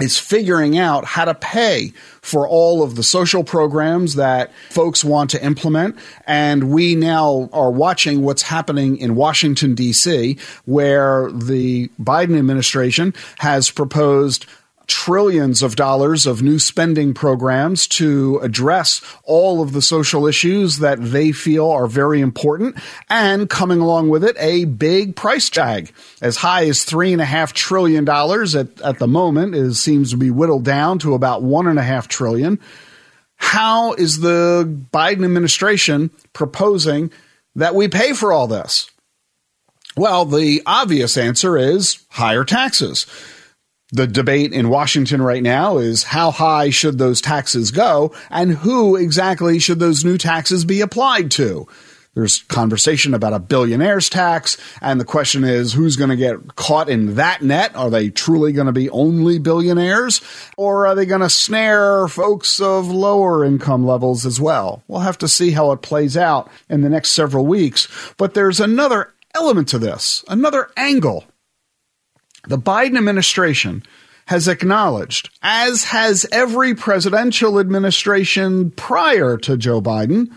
is 0.00 0.18
figuring 0.18 0.78
out 0.78 1.04
how 1.04 1.26
to 1.26 1.34
pay 1.34 1.92
for 2.22 2.48
all 2.48 2.82
of 2.82 2.96
the 2.96 3.02
social 3.02 3.44
programs 3.44 4.14
that 4.14 4.50
folks 4.70 5.04
want 5.04 5.28
to 5.30 5.44
implement. 5.44 5.96
And 6.26 6.70
we 6.70 6.94
now 6.94 7.50
are 7.52 7.70
watching 7.70 8.22
what's 8.22 8.42
happening 8.42 8.96
in 8.96 9.14
Washington, 9.14 9.74
D.C., 9.74 10.38
where 10.64 11.30
the 11.30 11.88
Biden 12.00 12.38
administration 12.38 13.12
has 13.38 13.70
proposed 13.70 14.46
trillions 14.92 15.62
of 15.62 15.74
dollars 15.74 16.26
of 16.26 16.42
new 16.42 16.58
spending 16.58 17.14
programs 17.14 17.86
to 17.86 18.38
address 18.42 19.00
all 19.24 19.62
of 19.62 19.72
the 19.72 19.80
social 19.80 20.26
issues 20.26 20.78
that 20.78 21.02
they 21.02 21.32
feel 21.32 21.68
are 21.70 21.86
very 21.86 22.20
important, 22.20 22.76
and 23.08 23.48
coming 23.48 23.80
along 23.80 24.10
with 24.10 24.22
it, 24.22 24.36
a 24.38 24.66
big 24.66 25.16
price 25.16 25.48
tag 25.48 25.90
as 26.20 26.36
high 26.36 26.66
as 26.66 26.84
three 26.84 27.12
and 27.12 27.22
a 27.22 27.24
half 27.24 27.52
trillion 27.52 28.04
dollars 28.04 28.54
at, 28.54 28.80
at 28.82 28.98
the 28.98 29.08
moment 29.08 29.54
is 29.54 29.80
seems 29.80 30.10
to 30.10 30.16
be 30.16 30.30
whittled 30.30 30.64
down 30.64 30.98
to 30.98 31.14
about 31.14 31.42
one 31.42 31.66
and 31.66 31.78
a 31.78 31.82
half 31.82 32.06
trillion. 32.06 32.60
How 33.36 33.94
is 33.94 34.20
the 34.20 34.64
Biden 34.92 35.24
administration 35.24 36.10
proposing 36.32 37.10
that 37.56 37.74
we 37.74 37.88
pay 37.88 38.12
for 38.12 38.32
all 38.32 38.46
this? 38.46 38.90
Well, 39.96 40.24
the 40.24 40.62
obvious 40.64 41.16
answer 41.16 41.56
is 41.56 42.04
higher 42.10 42.44
taxes 42.44 43.06
the 43.92 44.06
debate 44.06 44.52
in 44.52 44.70
Washington 44.70 45.20
right 45.20 45.42
now 45.42 45.76
is 45.76 46.02
how 46.02 46.30
high 46.30 46.70
should 46.70 46.98
those 46.98 47.20
taxes 47.20 47.70
go 47.70 48.14
and 48.30 48.50
who 48.50 48.96
exactly 48.96 49.58
should 49.58 49.78
those 49.78 50.04
new 50.04 50.16
taxes 50.16 50.64
be 50.64 50.80
applied 50.80 51.30
to? 51.32 51.68
There's 52.14 52.42
conversation 52.42 53.14
about 53.14 53.32
a 53.32 53.38
billionaire's 53.38 54.10
tax, 54.10 54.58
and 54.82 55.00
the 55.00 55.04
question 55.04 55.44
is 55.44 55.72
who's 55.72 55.96
going 55.96 56.10
to 56.10 56.16
get 56.16 56.56
caught 56.56 56.90
in 56.90 57.14
that 57.14 57.40
net? 57.40 57.74
Are 57.74 57.88
they 57.88 58.10
truly 58.10 58.52
going 58.52 58.66
to 58.66 58.72
be 58.72 58.90
only 58.90 59.38
billionaires? 59.38 60.20
Or 60.58 60.86
are 60.86 60.94
they 60.94 61.06
going 61.06 61.22
to 61.22 61.30
snare 61.30 62.08
folks 62.08 62.60
of 62.60 62.90
lower 62.90 63.46
income 63.46 63.86
levels 63.86 64.26
as 64.26 64.38
well? 64.38 64.82
We'll 64.88 65.00
have 65.00 65.16
to 65.18 65.28
see 65.28 65.52
how 65.52 65.72
it 65.72 65.80
plays 65.80 66.14
out 66.14 66.50
in 66.68 66.82
the 66.82 66.90
next 66.90 67.12
several 67.12 67.46
weeks. 67.46 67.88
But 68.18 68.34
there's 68.34 68.60
another 68.60 69.14
element 69.34 69.68
to 69.68 69.78
this, 69.78 70.22
another 70.28 70.70
angle 70.76 71.24
the 72.46 72.58
Biden 72.58 72.96
administration 72.96 73.82
has 74.26 74.48
acknowledged, 74.48 75.30
as 75.42 75.84
has 75.84 76.26
every 76.32 76.74
presidential 76.74 77.58
administration 77.58 78.70
prior 78.70 79.36
to 79.38 79.56
Joe 79.56 79.80
Biden, 79.80 80.32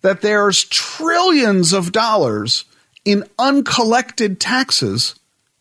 that 0.00 0.20
there's 0.20 0.64
trillions 0.64 1.72
of 1.72 1.92
dollars 1.92 2.64
in 3.04 3.24
uncollected 3.38 4.40
taxes 4.40 5.14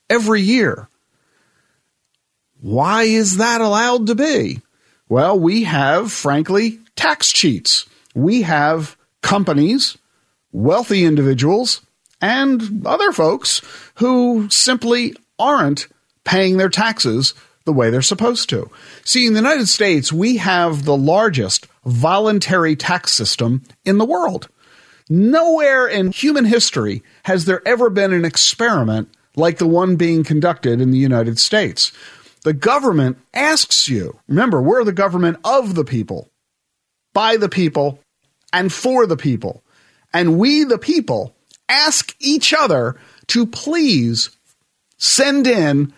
every 0.09 0.41
year. 0.41 0.87
Why 2.61 3.03
is 3.03 3.37
that 3.37 3.61
allowed 3.61 4.07
to 4.07 4.15
be? 4.15 4.61
Well, 5.09 5.39
we 5.39 5.63
have, 5.63 6.11
frankly, 6.11 6.79
tax 6.95 7.31
cheats. 7.31 7.87
We 8.15 8.41
have 8.41 8.97
companies, 9.21 9.97
wealthy 10.51 11.05
individuals, 11.05 11.81
and 12.21 12.85
other 12.85 13.11
folks 13.11 13.61
who 13.95 14.49
simply 14.49 15.15
aren't 15.39 15.87
paying 16.23 16.57
their 16.57 16.69
taxes 16.69 17.33
the 17.65 17.73
way 17.73 17.89
they're 17.89 18.01
supposed 18.01 18.49
to. 18.49 18.69
See, 19.03 19.27
in 19.27 19.33
the 19.33 19.39
United 19.39 19.67
States, 19.67 20.11
we 20.11 20.37
have 20.37 20.85
the 20.85 20.97
largest 20.97 21.67
voluntary 21.85 22.75
tax 22.75 23.11
system 23.11 23.63
in 23.85 23.97
the 23.97 24.05
world. 24.05 24.49
Nowhere 25.09 25.87
in 25.87 26.11
human 26.11 26.45
history 26.45 27.03
has 27.23 27.45
there 27.45 27.65
ever 27.67 27.89
been 27.89 28.13
an 28.13 28.25
experiment 28.25 29.09
like 29.35 29.57
the 29.57 29.67
one 29.67 29.95
being 29.95 30.23
conducted 30.23 30.81
in 30.81 30.91
the 30.91 30.97
United 30.97 31.39
States. 31.39 31.91
The 32.43 32.53
government 32.53 33.17
asks 33.33 33.87
you, 33.87 34.19
remember, 34.27 34.61
we're 34.61 34.83
the 34.83 34.91
government 34.91 35.37
of 35.43 35.75
the 35.75 35.85
people, 35.85 36.29
by 37.13 37.37
the 37.37 37.49
people, 37.49 37.99
and 38.51 38.71
for 38.71 39.05
the 39.05 39.17
people. 39.17 39.63
And 40.13 40.39
we, 40.39 40.63
the 40.63 40.77
people, 40.77 41.35
ask 41.69 42.15
each 42.19 42.53
other 42.53 42.99
to 43.27 43.45
please 43.45 44.36
send 44.97 45.47
in 45.47 45.93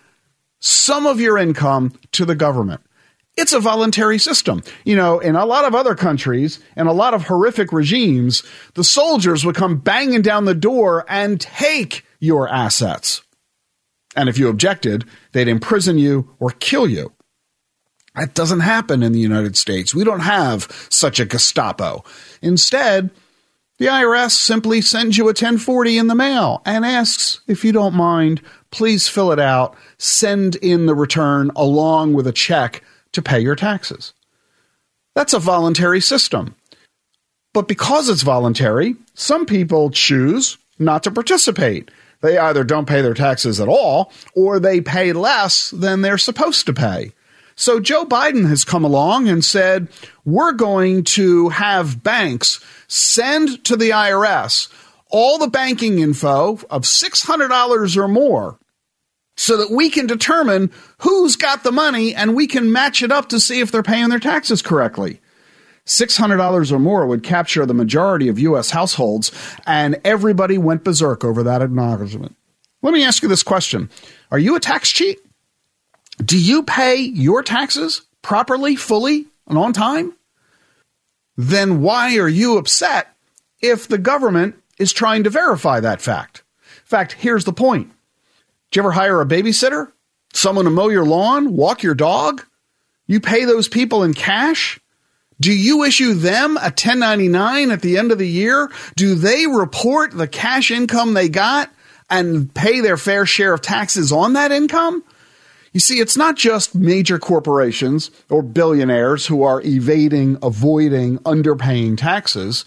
some 0.58 1.06
of 1.06 1.20
your 1.20 1.38
income 1.38 1.98
to 2.12 2.24
the 2.24 2.34
government. 2.34 2.80
It's 3.36 3.52
a 3.52 3.60
voluntary 3.60 4.18
system. 4.18 4.62
You 4.84 4.96
know, 4.96 5.18
in 5.18 5.36
a 5.36 5.46
lot 5.46 5.64
of 5.64 5.74
other 5.74 5.94
countries 5.94 6.58
and 6.76 6.88
a 6.88 6.92
lot 6.92 7.14
of 7.14 7.24
horrific 7.24 7.72
regimes, 7.72 8.42
the 8.74 8.84
soldiers 8.84 9.44
would 9.44 9.54
come 9.54 9.78
banging 9.78 10.22
down 10.22 10.44
the 10.44 10.54
door 10.54 11.06
and 11.08 11.40
take 11.40 12.04
your 12.18 12.48
assets. 12.48 13.22
And 14.16 14.28
if 14.28 14.38
you 14.38 14.48
objected, 14.48 15.04
they'd 15.32 15.48
imprison 15.48 15.96
you 15.96 16.34
or 16.38 16.50
kill 16.50 16.86
you. 16.86 17.12
That 18.16 18.34
doesn't 18.34 18.60
happen 18.60 19.02
in 19.02 19.12
the 19.12 19.20
United 19.20 19.56
States. 19.56 19.94
We 19.94 20.04
don't 20.04 20.20
have 20.20 20.66
such 20.90 21.20
a 21.20 21.24
Gestapo. 21.24 22.04
Instead, 22.42 23.10
the 23.80 23.86
IRS 23.86 24.32
simply 24.32 24.82
sends 24.82 25.16
you 25.16 25.24
a 25.24 25.28
1040 25.28 25.96
in 25.96 26.06
the 26.06 26.14
mail 26.14 26.60
and 26.66 26.84
asks 26.84 27.40
if 27.46 27.64
you 27.64 27.72
don't 27.72 27.94
mind, 27.94 28.42
please 28.70 29.08
fill 29.08 29.32
it 29.32 29.40
out, 29.40 29.74
send 29.96 30.56
in 30.56 30.84
the 30.84 30.94
return 30.94 31.50
along 31.56 32.12
with 32.12 32.26
a 32.26 32.32
check 32.32 32.84
to 33.12 33.22
pay 33.22 33.40
your 33.40 33.56
taxes. 33.56 34.12
That's 35.14 35.32
a 35.32 35.38
voluntary 35.38 36.02
system. 36.02 36.56
But 37.54 37.68
because 37.68 38.10
it's 38.10 38.20
voluntary, 38.20 38.96
some 39.14 39.46
people 39.46 39.88
choose 39.88 40.58
not 40.78 41.02
to 41.04 41.10
participate. 41.10 41.90
They 42.20 42.36
either 42.36 42.64
don't 42.64 42.86
pay 42.86 43.00
their 43.00 43.14
taxes 43.14 43.60
at 43.60 43.68
all 43.68 44.12
or 44.34 44.60
they 44.60 44.82
pay 44.82 45.14
less 45.14 45.70
than 45.70 46.02
they're 46.02 46.18
supposed 46.18 46.66
to 46.66 46.74
pay. 46.74 47.12
So 47.56 47.80
Joe 47.80 48.04
Biden 48.04 48.46
has 48.46 48.62
come 48.64 48.84
along 48.84 49.28
and 49.28 49.44
said, 49.44 49.88
we're 50.26 50.52
going 50.52 51.04
to 51.04 51.48
have 51.48 52.02
banks 52.02 52.60
send 52.90 53.64
to 53.64 53.76
the 53.76 53.90
IRS 53.90 54.68
all 55.10 55.38
the 55.38 55.48
banking 55.48 56.00
info 56.00 56.58
of 56.70 56.82
$600 56.82 57.96
or 57.96 58.08
more 58.08 58.58
so 59.36 59.56
that 59.56 59.70
we 59.70 59.90
can 59.90 60.06
determine 60.06 60.70
who's 60.98 61.36
got 61.36 61.62
the 61.62 61.72
money 61.72 62.14
and 62.14 62.34
we 62.34 62.46
can 62.46 62.72
match 62.72 63.02
it 63.02 63.12
up 63.12 63.28
to 63.28 63.40
see 63.40 63.60
if 63.60 63.70
they're 63.70 63.82
paying 63.82 64.08
their 64.08 64.18
taxes 64.18 64.60
correctly. 64.60 65.20
$600 65.86 66.72
or 66.72 66.78
more 66.78 67.06
would 67.06 67.22
capture 67.22 67.64
the 67.64 67.74
majority 67.74 68.28
of 68.28 68.38
U.S. 68.38 68.70
households, 68.70 69.32
and 69.66 69.98
everybody 70.04 70.58
went 70.58 70.84
berserk 70.84 71.24
over 71.24 71.42
that 71.42 71.62
acknowledgement. 71.62 72.36
Let 72.82 72.92
me 72.92 73.02
ask 73.02 73.22
you 73.22 73.28
this 73.28 73.42
question 73.42 73.88
Are 74.30 74.38
you 74.38 74.56
a 74.56 74.60
tax 74.60 74.90
cheat? 74.90 75.18
Do 76.22 76.38
you 76.38 76.62
pay 76.62 76.96
your 76.96 77.42
taxes 77.42 78.02
properly, 78.22 78.76
fully, 78.76 79.26
and 79.48 79.56
on 79.56 79.72
time? 79.72 80.12
Then 81.40 81.80
why 81.80 82.18
are 82.18 82.28
you 82.28 82.58
upset 82.58 83.16
if 83.62 83.88
the 83.88 83.96
government 83.96 84.56
is 84.78 84.92
trying 84.92 85.24
to 85.24 85.30
verify 85.30 85.80
that 85.80 86.02
fact? 86.02 86.42
In 86.58 86.84
fact, 86.84 87.12
here's 87.12 87.46
the 87.46 87.52
point. 87.54 87.90
Do 88.70 88.78
you 88.78 88.82
ever 88.82 88.92
hire 88.92 89.22
a 89.22 89.26
babysitter? 89.26 89.90
Someone 90.34 90.66
to 90.66 90.70
mow 90.70 90.88
your 90.88 91.06
lawn, 91.06 91.56
walk 91.56 91.82
your 91.82 91.94
dog? 91.94 92.44
You 93.06 93.20
pay 93.20 93.46
those 93.46 93.68
people 93.68 94.02
in 94.02 94.12
cash? 94.12 94.78
Do 95.40 95.50
you 95.50 95.82
issue 95.84 96.12
them 96.12 96.58
a 96.58 96.68
1099 96.68 97.70
at 97.70 97.80
the 97.80 97.96
end 97.96 98.12
of 98.12 98.18
the 98.18 98.28
year? 98.28 98.70
Do 98.96 99.14
they 99.14 99.46
report 99.46 100.12
the 100.12 100.28
cash 100.28 100.70
income 100.70 101.14
they 101.14 101.30
got 101.30 101.72
and 102.10 102.52
pay 102.52 102.80
their 102.80 102.98
fair 102.98 103.24
share 103.24 103.54
of 103.54 103.62
taxes 103.62 104.12
on 104.12 104.34
that 104.34 104.52
income? 104.52 105.02
You 105.72 105.80
see, 105.80 106.00
it's 106.00 106.16
not 106.16 106.36
just 106.36 106.74
major 106.74 107.18
corporations 107.18 108.10
or 108.28 108.42
billionaires 108.42 109.26
who 109.26 109.42
are 109.44 109.62
evading, 109.62 110.38
avoiding, 110.42 111.18
underpaying 111.18 111.96
taxes. 111.96 112.64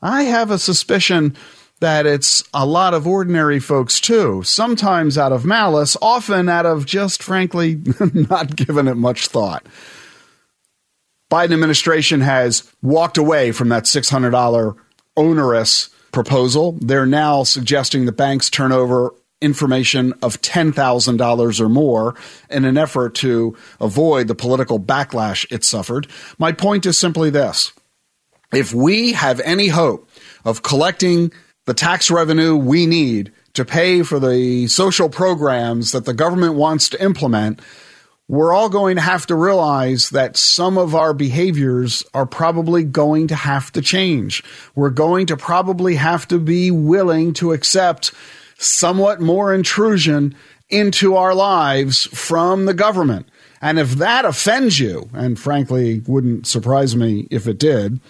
I 0.00 0.24
have 0.24 0.50
a 0.50 0.58
suspicion 0.58 1.36
that 1.78 2.06
it's 2.06 2.42
a 2.52 2.66
lot 2.66 2.94
of 2.94 3.06
ordinary 3.06 3.60
folks 3.60 4.00
too, 4.00 4.42
sometimes 4.44 5.18
out 5.18 5.32
of 5.32 5.44
malice, 5.44 5.96
often 6.02 6.48
out 6.48 6.66
of 6.66 6.86
just 6.86 7.22
frankly 7.22 7.80
not 8.14 8.56
giving 8.56 8.88
it 8.88 8.96
much 8.96 9.28
thought. 9.28 9.66
Biden 11.30 11.52
administration 11.52 12.20
has 12.20 12.70
walked 12.82 13.18
away 13.18 13.52
from 13.52 13.68
that 13.70 13.84
$600 13.84 14.76
onerous 15.16 15.88
proposal. 16.12 16.72
They're 16.80 17.06
now 17.06 17.42
suggesting 17.42 18.06
that 18.06 18.12
banks 18.12 18.50
turn 18.50 18.70
over 18.70 19.14
information 19.42 20.14
of 20.22 20.40
$10,000 20.40 21.60
or 21.60 21.68
more 21.68 22.14
in 22.48 22.64
an 22.64 22.78
effort 22.78 23.14
to 23.16 23.56
avoid 23.80 24.28
the 24.28 24.34
political 24.34 24.80
backlash 24.80 25.44
it 25.50 25.64
suffered. 25.64 26.06
My 26.38 26.52
point 26.52 26.86
is 26.86 26.98
simply 26.98 27.30
this. 27.30 27.72
If 28.52 28.72
we 28.72 29.12
have 29.12 29.40
any 29.40 29.68
hope 29.68 30.08
of 30.44 30.62
collecting 30.62 31.32
the 31.66 31.74
tax 31.74 32.10
revenue 32.10 32.56
we 32.56 32.86
need 32.86 33.32
to 33.54 33.64
pay 33.64 34.02
for 34.02 34.18
the 34.18 34.66
social 34.66 35.08
programs 35.08 35.92
that 35.92 36.04
the 36.04 36.14
government 36.14 36.54
wants 36.54 36.88
to 36.90 37.02
implement, 37.02 37.60
we're 38.28 38.54
all 38.54 38.68
going 38.68 38.96
to 38.96 39.02
have 39.02 39.26
to 39.26 39.34
realize 39.34 40.10
that 40.10 40.36
some 40.36 40.78
of 40.78 40.94
our 40.94 41.12
behaviors 41.12 42.02
are 42.14 42.24
probably 42.24 42.82
going 42.82 43.28
to 43.28 43.34
have 43.34 43.70
to 43.72 43.82
change. 43.82 44.42
We're 44.74 44.90
going 44.90 45.26
to 45.26 45.36
probably 45.36 45.96
have 45.96 46.26
to 46.28 46.38
be 46.38 46.70
willing 46.70 47.34
to 47.34 47.52
accept 47.52 48.12
somewhat 48.62 49.20
more 49.20 49.54
intrusion 49.54 50.34
into 50.70 51.16
our 51.16 51.34
lives 51.34 52.06
from 52.06 52.64
the 52.64 52.74
government. 52.74 53.28
And 53.60 53.78
if 53.78 53.92
that 53.92 54.24
offends 54.24 54.80
you, 54.80 55.08
and 55.12 55.38
frankly 55.38 56.02
wouldn't 56.06 56.46
surprise 56.46 56.96
me 56.96 57.28
if 57.30 57.46
it 57.46 57.58
did, 57.58 58.00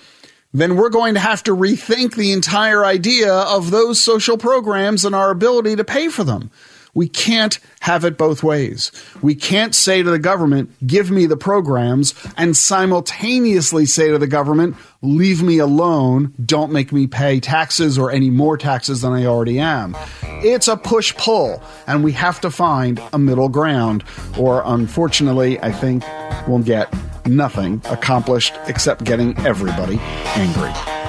then 0.55 0.77
we're 0.77 0.91
going 0.91 1.15
to 1.15 1.21
have 1.21 1.43
to 1.45 1.57
rethink 1.57 2.15
the 2.15 2.33
entire 2.33 2.85
idea 2.85 3.33
of 3.33 3.71
those 3.71 4.01
social 4.01 4.38
programs 4.38 5.05
and 5.05 5.15
our 5.15 5.31
ability 5.31 5.77
to 5.77 5.85
pay 5.85 6.09
for 6.09 6.25
them. 6.25 6.51
We 6.94 7.09
can't 7.09 7.59
have 7.81 8.05
it 8.05 8.18
both 8.18 8.42
ways. 8.42 8.92
We 9.22 9.35
can't 9.35 9.74
say 9.74 10.02
to 10.02 10.11
the 10.11 10.18
government, 10.18 10.70
give 10.87 11.11
me 11.11 11.24
the 11.24 11.38
programs, 11.38 12.14
and 12.37 12.55
simultaneously 12.55 13.87
say 13.87 14.11
to 14.11 14.18
the 14.18 14.26
government, 14.26 14.76
leave 15.00 15.42
me 15.42 15.59
alone, 15.59 16.35
don't 16.44 16.70
make 16.70 16.92
me 16.92 17.07
pay 17.07 17.40
taxes 17.40 17.96
or 17.96 18.11
any 18.11 18.28
more 18.28 18.59
taxes 18.59 19.00
than 19.00 19.12
I 19.14 19.24
already 19.24 19.59
am. 19.59 19.96
It's 20.22 20.68
a 20.68 20.76
push 20.76 21.16
pull, 21.16 21.62
and 21.87 22.05
we 22.05 22.12
have 22.12 22.42
to 22.42 22.50
find 22.50 23.00
a 23.14 23.18
middle 23.18 23.48
ground, 23.48 24.05
or 24.38 24.62
unfortunately, 24.64 25.59
I 25.61 25.72
think 25.72 26.05
we'll 26.46 26.59
get 26.59 26.92
nothing 27.26 27.81
accomplished 27.87 28.55
except 28.66 29.05
getting 29.05 29.38
everybody 29.46 29.98
angry. 29.98 31.02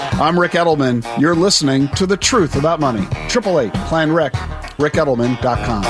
I'm 0.00 0.38
Ric 0.38 0.52
Edelman. 0.52 1.04
You're 1.20 1.34
listening 1.34 1.88
to 1.90 2.06
The 2.06 2.16
Truth 2.16 2.56
About 2.56 2.80
Money. 2.80 3.02
888 3.02 3.72
Plan 3.88 4.12
Ric 4.12 4.32
ricedelman.com. 4.78 5.82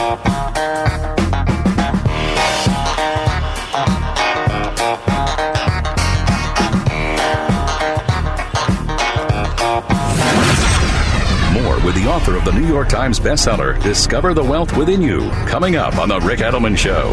More 11.53 11.77
with 11.85 11.95
the 11.95 12.09
author 12.09 12.37
of 12.37 12.45
the 12.45 12.53
New 12.53 12.67
York 12.67 12.89
Times 12.89 13.21
bestseller, 13.21 13.81
Discover 13.83 14.35
the 14.35 14.45
Wealth 14.45 14.77
Within 14.77 15.03
You, 15.03 15.29
coming 15.47 15.77
up 15.77 15.99
on 15.99 16.09
The 16.09 16.21
Ric 16.21 16.41
Edelman 16.41 16.77
Show. 16.77 17.13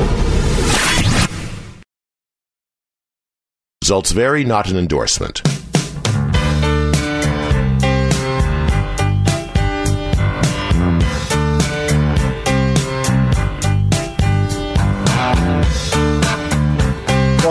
Results 3.81 4.11
vary, 4.13 4.43
not 4.43 4.69
an 4.69 4.77
endorsement. 4.77 5.41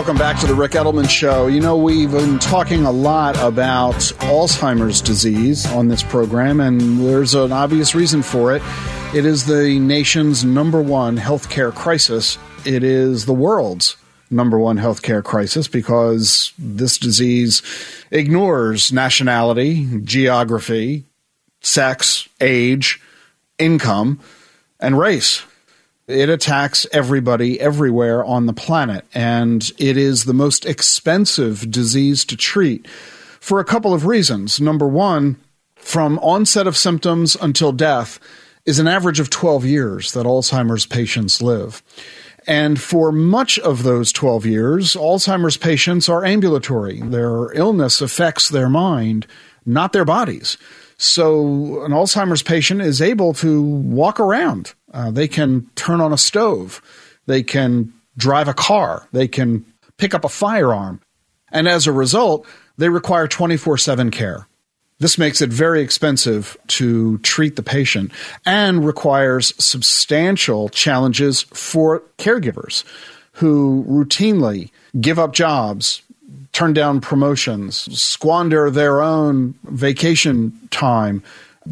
Welcome 0.05 0.19
back 0.19 0.39
to 0.41 0.45
the 0.45 0.53
Ric 0.53 0.73
Edelman 0.73 1.09
Show. 1.09 1.47
You 1.47 1.59
know, 1.59 1.75
we've 1.75 2.11
been 2.11 2.37
talking 2.37 2.85
a 2.85 2.91
lot 2.91 3.35
about 3.37 3.95
Alzheimer's 3.95 5.01
disease 5.01 5.65
on 5.71 5.87
this 5.87 6.03
program, 6.03 6.59
and 6.59 6.99
there's 6.99 7.33
an 7.33 7.51
obvious 7.51 7.95
reason 7.95 8.21
for 8.21 8.55
it. 8.55 8.61
It 9.15 9.25
is 9.25 9.47
the 9.47 9.79
nation's 9.79 10.45
number 10.45 10.79
one 10.79 11.17
healthcare 11.17 11.73
crisis. 11.73 12.37
It 12.67 12.83
is 12.83 13.25
the 13.25 13.33
world's 13.33 13.97
number 14.29 14.59
one 14.59 14.77
healthcare 14.77 15.23
crisis 15.23 15.67
because 15.67 16.53
this 16.59 16.99
disease 16.99 17.63
ignores 18.11 18.93
nationality, 18.93 20.01
geography, 20.03 21.05
sex, 21.61 22.29
age, 22.39 23.01
income, 23.57 24.19
and 24.79 24.99
race. 24.99 25.41
It 26.07 26.29
attacks 26.29 26.85
everybody 26.91 27.59
everywhere 27.59 28.23
on 28.23 28.45
the 28.45 28.53
planet, 28.53 29.05
and 29.15 29.71
it 29.79 29.97
is 29.97 30.25
the 30.25 30.35
most 30.35 30.63
expensive 30.63 31.71
disease 31.71 32.23
to 32.25 32.37
treat 32.37 32.87
for 32.87 33.59
a 33.59 33.65
couple 33.65 33.91
of 33.91 34.05
reasons. 34.05 34.61
Number 34.61 34.87
one, 34.87 35.37
from 35.77 36.19
onset 36.19 36.67
of 36.67 36.77
symptoms 36.77 37.35
until 37.35 37.71
death 37.71 38.19
is 38.65 38.77
an 38.77 38.87
average 38.87 39.19
of 39.19 39.31
12 39.31 39.65
years 39.65 40.11
that 40.11 40.27
Alzheimer's 40.27 40.85
patients 40.85 41.41
live. 41.41 41.81
And 42.45 42.79
for 42.79 43.11
much 43.11 43.57
of 43.57 43.81
those 43.81 44.11
12 44.11 44.45
years, 44.45 44.95
Alzheimer's 44.95 45.57
patients 45.57 46.07
are 46.07 46.23
ambulatory. 46.23 47.01
Their 47.01 47.51
illness 47.53 47.99
affects 47.99 48.49
their 48.49 48.69
mind, 48.69 49.25
not 49.65 49.91
their 49.91 50.05
bodies. 50.05 50.57
So 50.97 51.83
an 51.83 51.91
Alzheimer's 51.91 52.43
patient 52.43 52.81
is 52.81 53.01
able 53.01 53.33
to 53.35 53.61
walk 53.61 54.19
around. 54.19 54.75
Uh, 54.95 55.11
they 55.11 55.27
can 55.27 55.69
turn 55.75 55.99
on 55.99 56.13
a 56.13 56.17
stove. 56.17 56.81
They 57.25 57.43
can 57.43 57.93
drive 58.17 58.47
a 58.47 58.53
car. 58.53 59.07
They 59.11 59.27
can 59.27 59.65
pick 59.97 60.13
up 60.13 60.23
a 60.23 60.29
firearm. 60.29 61.01
And 61.51 61.67
as 61.67 61.85
a 61.85 61.91
result, 61.91 62.47
they 62.77 62.87
require 62.87 63.27
24 63.27 63.77
7 63.77 64.09
care. 64.09 64.47
This 64.99 65.17
makes 65.17 65.41
it 65.41 65.49
very 65.49 65.81
expensive 65.81 66.55
to 66.67 67.17
treat 67.17 67.57
the 67.57 67.63
patient 67.63 68.13
and 68.45 68.85
requires 68.85 69.53
substantial 69.63 70.69
challenges 70.69 71.41
for 71.41 72.01
caregivers 72.17 72.85
who 73.33 73.85
routinely 73.89 74.69
give 75.01 75.19
up 75.19 75.33
jobs, 75.33 76.01
turn 76.53 76.71
down 76.71 77.01
promotions, 77.01 77.75
squander 78.01 78.71
their 78.71 79.01
own 79.01 79.55
vacation 79.65 80.57
time, 80.71 81.21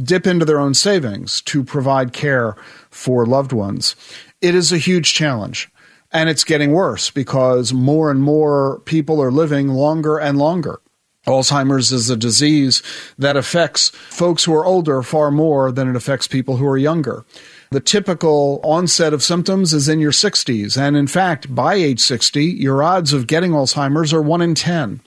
dip 0.02 0.26
into 0.28 0.46
their 0.46 0.60
own 0.60 0.74
savings 0.74 1.42
to 1.42 1.64
provide 1.64 2.14
care 2.14 2.56
for 2.90 3.26
loved 3.26 3.54
ones. 3.54 3.96
It 4.42 4.56
is 4.56 4.72
a 4.72 4.78
huge 4.78 5.14
challenge. 5.14 5.70
And 6.12 6.30
it's 6.30 6.44
getting 6.44 6.72
worse 6.72 7.10
because 7.10 7.74
more 7.74 8.12
and 8.12 8.22
more 8.22 8.82
people 8.82 9.22
are 9.22 9.32
living 9.32 9.70
longer 9.70 10.20
and 10.20 10.38
longer. 10.38 10.80
Alzheimer's 11.26 11.92
is 11.92 12.10
a 12.10 12.18
disease 12.18 12.84
that 13.18 13.38
affects 13.38 13.90
folks 13.90 14.44
who 14.44 14.54
are 14.54 14.66
older 14.66 15.02
far 15.02 15.32
more 15.32 15.72
than 15.72 15.90
it 15.90 15.96
affects 15.96 16.28
people 16.28 16.58
who 16.58 16.68
are 16.68 16.78
younger. 16.78 17.26
The 17.72 17.80
typical 17.80 18.60
onset 18.64 19.14
of 19.14 19.24
symptoms 19.24 19.74
is 19.74 19.88
in 19.90 20.00
your 20.00 20.12
60s. 20.12 20.78
And 20.78 20.96
in 20.96 21.08
fact, 21.08 21.56
by 21.56 21.76
age 21.76 22.02
60, 22.02 22.44
your 22.46 22.84
odds 22.84 23.14
of 23.14 23.26
getting 23.26 23.52
Alzheimer's 23.52 24.14
are 24.14 24.22
1 24.22 24.42
in 24.42 24.54
10. 24.54 25.02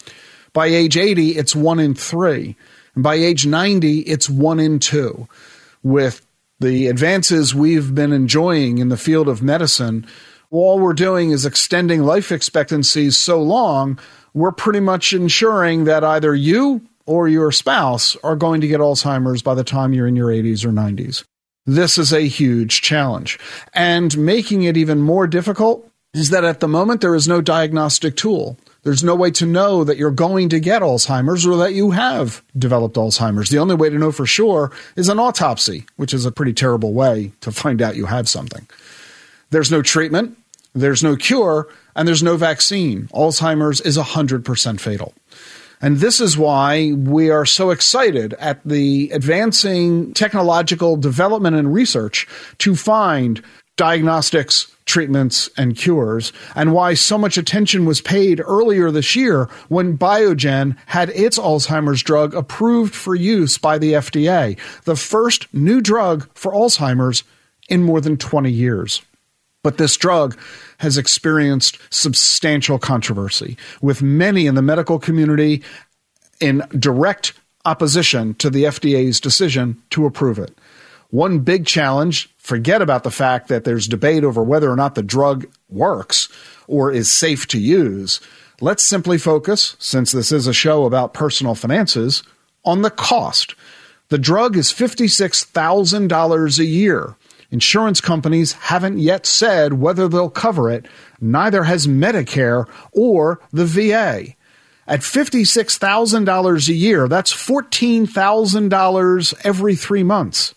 By 0.53 0.67
age 0.67 0.97
80, 0.97 1.37
it's 1.37 1.55
1 1.55 1.79
in 1.79 1.95
3. 1.95 2.57
And 2.97 3.05
by 3.05 3.15
age 3.15 3.47
90, 3.47 4.01
it's 4.01 4.29
1 4.29 4.59
in 4.59 4.81
2. 4.81 5.29
With 5.85 6.27
the 6.59 6.89
advances 6.89 7.55
we've 7.55 7.95
been 7.95 8.13
enjoying 8.13 8.79
in 8.79 8.89
the 8.89 8.97
field 8.97 9.29
of 9.29 9.43
medicine, 9.43 10.07
all 10.51 10.81
we're 10.81 10.95
doing 10.95 11.31
is 11.31 11.45
extending 11.45 12.03
life 12.03 12.33
expectancies 12.33 13.17
so 13.19 13.41
long, 13.41 13.99
we're 14.33 14.53
pretty 14.53 14.81
much 14.81 15.13
ensuring 15.13 15.85
that 15.85 16.03
either 16.03 16.35
you 16.35 16.83
or 17.05 17.29
your 17.29 17.53
spouse 17.53 18.17
are 18.25 18.35
going 18.35 18.61
to 18.63 18.69
get 18.69 18.81
Alzheimer's 18.81 19.43
by 19.43 19.55
the 19.55 19.65
time 19.65 19.93
you're 19.93 20.09
in 20.09 20.17
your 20.17 20.29
80s 20.29 20.65
or 20.65 20.71
90s. 20.71 21.25
This 21.67 21.99
is 21.99 22.13
a 22.13 22.23
huge 22.23 22.81
challenge. 22.81 23.39
And 23.75 24.17
making 24.17 24.63
it 24.63 24.77
even 24.77 25.03
more 25.03 25.27
difficult 25.27 25.89
is 26.15 26.31
that 26.31 26.45
at 26.45 26.61
the 26.61 26.69
moment 26.69 27.01
there 27.01 27.15
is 27.15 27.29
no 27.29 27.41
diagnostic 27.41 28.17
tool. 28.17 28.59
There's 28.87 29.03
no 29.03 29.17
way 29.17 29.33
to 29.33 29.47
know 29.47 29.83
that 29.83 29.97
you're 29.97 30.13
going 30.13 30.49
to 30.51 30.61
get 30.61 30.81
Alzheimer's 30.81 31.45
or 31.45 31.57
that 31.57 31.75
you 31.75 31.91
have 31.91 32.41
developed 32.57 32.95
Alzheimer's. 32.95 33.51
The 33.51 33.59
only 33.59 33.75
way 33.75 33.91
to 33.91 33.99
know 33.99 34.13
for 34.13 34.27
sure 34.27 34.71
is 34.95 35.09
an 35.09 35.19
autopsy, 35.19 35.87
which 35.97 36.15
is 36.15 36.25
a 36.25 36.31
pretty 36.31 36.53
terrible 36.53 36.93
way 36.93 37.33
to 37.41 37.51
find 37.51 37.83
out 37.83 37.97
you 37.97 38.07
have 38.07 38.29
something. 38.29 38.65
There's 39.51 39.73
no 39.73 39.83
treatment, 39.83 40.39
there's 40.73 41.03
no 41.03 41.17
cure, 41.17 41.67
and 41.97 42.07
there's 42.07 42.23
no 42.23 42.37
vaccine. 42.37 43.09
Alzheimer's 43.09 43.81
is 43.81 43.99
100% 43.99 44.79
fatal. 44.79 45.15
And 45.81 45.97
this 45.97 46.21
is 46.21 46.39
why 46.39 46.93
we 46.93 47.29
are 47.29 47.45
so 47.45 47.71
excited 47.71 48.35
at 48.35 48.61
the 48.65 49.11
advancing 49.13 50.15
technological 50.15 50.97
development 50.97 51.57
and 51.57 51.75
research 51.75 52.29
to 52.59 52.77
find 52.77 53.43
diagnostics, 53.77 54.71
treatments, 54.87 55.51
and 55.57 55.77
cures, 55.77 56.33
and 56.55 56.73
why 56.73 56.95
so 56.95 57.19
much 57.19 57.37
attention 57.37 57.85
was 57.85 58.01
paid 58.01 58.41
earlier 58.41 58.91
this 58.91 59.15
year 59.17 59.45
when 59.69 59.99
Biogen 59.99 60.77
had 60.87 61.11
its 61.11 61.39
Alzheimer's 61.39 62.03
drug 62.03 62.35
approved 62.35 62.95
for 62.95 63.15
use 63.15 63.59
by 63.59 63.79
the 63.79 63.95
FDA, 63.95 64.59
the 64.85 64.97
first 64.97 65.53
new 65.53 65.81
drug 65.81 66.29
for 66.35 66.53
Alzheimer's 66.53 67.25
in 67.69 67.83
more 67.83 68.01
than 68.01 68.17
20 68.17 68.51
years. 68.51 69.03
But 69.65 69.79
this 69.79 69.97
drug 69.97 70.39
has 70.79 70.97
experienced 70.97 71.79
substantial 71.91 72.79
controversy, 72.79 73.57
with 73.83 74.03
many 74.03 74.47
in 74.47 74.55
the 74.55 74.63
medical 74.63 75.01
community 75.01 75.65
in 76.41 76.63
direct 76.79 77.33
opposition 77.65 78.35
to 78.35 78.49
the 78.49 78.65
FDA's 78.65 79.21
decision 79.21 79.83
to 79.91 80.07
approve 80.07 80.39
it. 80.39 80.57
One 81.11 81.41
big 81.41 81.67
challenge 81.67 82.29
forget 82.47 82.81
about 82.81 83.03
the 83.03 83.11
fact 83.11 83.49
that 83.49 83.65
there's 83.65 83.89
debate 83.89 84.23
over 84.23 84.41
whether 84.41 84.71
or 84.71 84.77
not 84.77 84.95
the 84.95 85.03
drug 85.03 85.47
works 85.69 86.29
or 86.69 86.93
is 86.93 87.13
safe 87.13 87.49
to 87.49 87.59
use. 87.59 88.21
Let's 88.61 88.85
simply 88.85 89.19
focus, 89.19 89.75
since 89.81 90.13
this 90.13 90.31
is 90.31 90.47
a 90.47 90.53
show 90.53 90.85
about 90.85 91.13
personal 91.13 91.57
finances, 91.57 92.23
on 92.65 92.83
the 92.83 92.91
cost. 92.91 93.57
The 94.11 94.19
drug 94.19 94.57
is 94.57 94.73
$56,000 94.73 96.59
a 96.61 96.65
year. 96.65 97.17
Insurance 97.51 98.01
companies 98.01 98.53
haven't 98.53 98.99
yet 98.99 99.27
said 99.27 99.73
whether 99.75 100.07
they'll 100.07 100.31
cover 100.31 100.71
it, 100.71 100.87
neither 101.21 101.65
has 101.65 101.89
Medicare 101.89 102.69
or 102.93 103.41
the 103.53 103.67
VA. 103.67 104.37
At 104.87 105.01
$56,000 105.01 106.69
a 106.69 106.73
year, 106.73 107.09
that's 107.09 107.35
$14,000 107.35 109.35
every 109.43 109.75
three 109.75 110.05
months. 110.05 110.55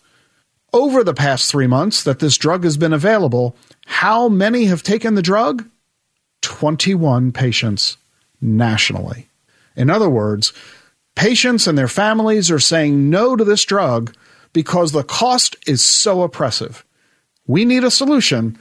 Over 0.72 1.04
the 1.04 1.14
past 1.14 1.50
three 1.50 1.68
months 1.68 2.04
that 2.04 2.20
this 2.20 2.38
drug 2.38 2.64
has 2.64 2.78
been 2.78 2.94
available, 2.94 3.56
how 3.86 4.30
many 4.30 4.66
have 4.66 4.84
taken 4.84 5.16
the 5.16 5.22
drug? 5.22 5.68
21 6.42 7.32
patients 7.32 7.98
nationally. 8.40 9.28
In 9.76 9.90
other 9.90 10.10
words, 10.10 10.54
patients 11.16 11.68
and 11.68 11.78
their 11.78 11.88
families 11.88 12.52
are 12.52 12.60
saying 12.60 13.10
no 13.10 13.36
to 13.36 13.44
this 13.44 13.66
drug 13.66 14.16
because 14.54 14.92
the 14.92 15.04
cost 15.04 15.56
is 15.68 15.84
so 15.84 16.22
oppressive. 16.22 16.86
We 17.48 17.66
need 17.66 17.84
a 17.84 17.92
solution, 17.92 18.58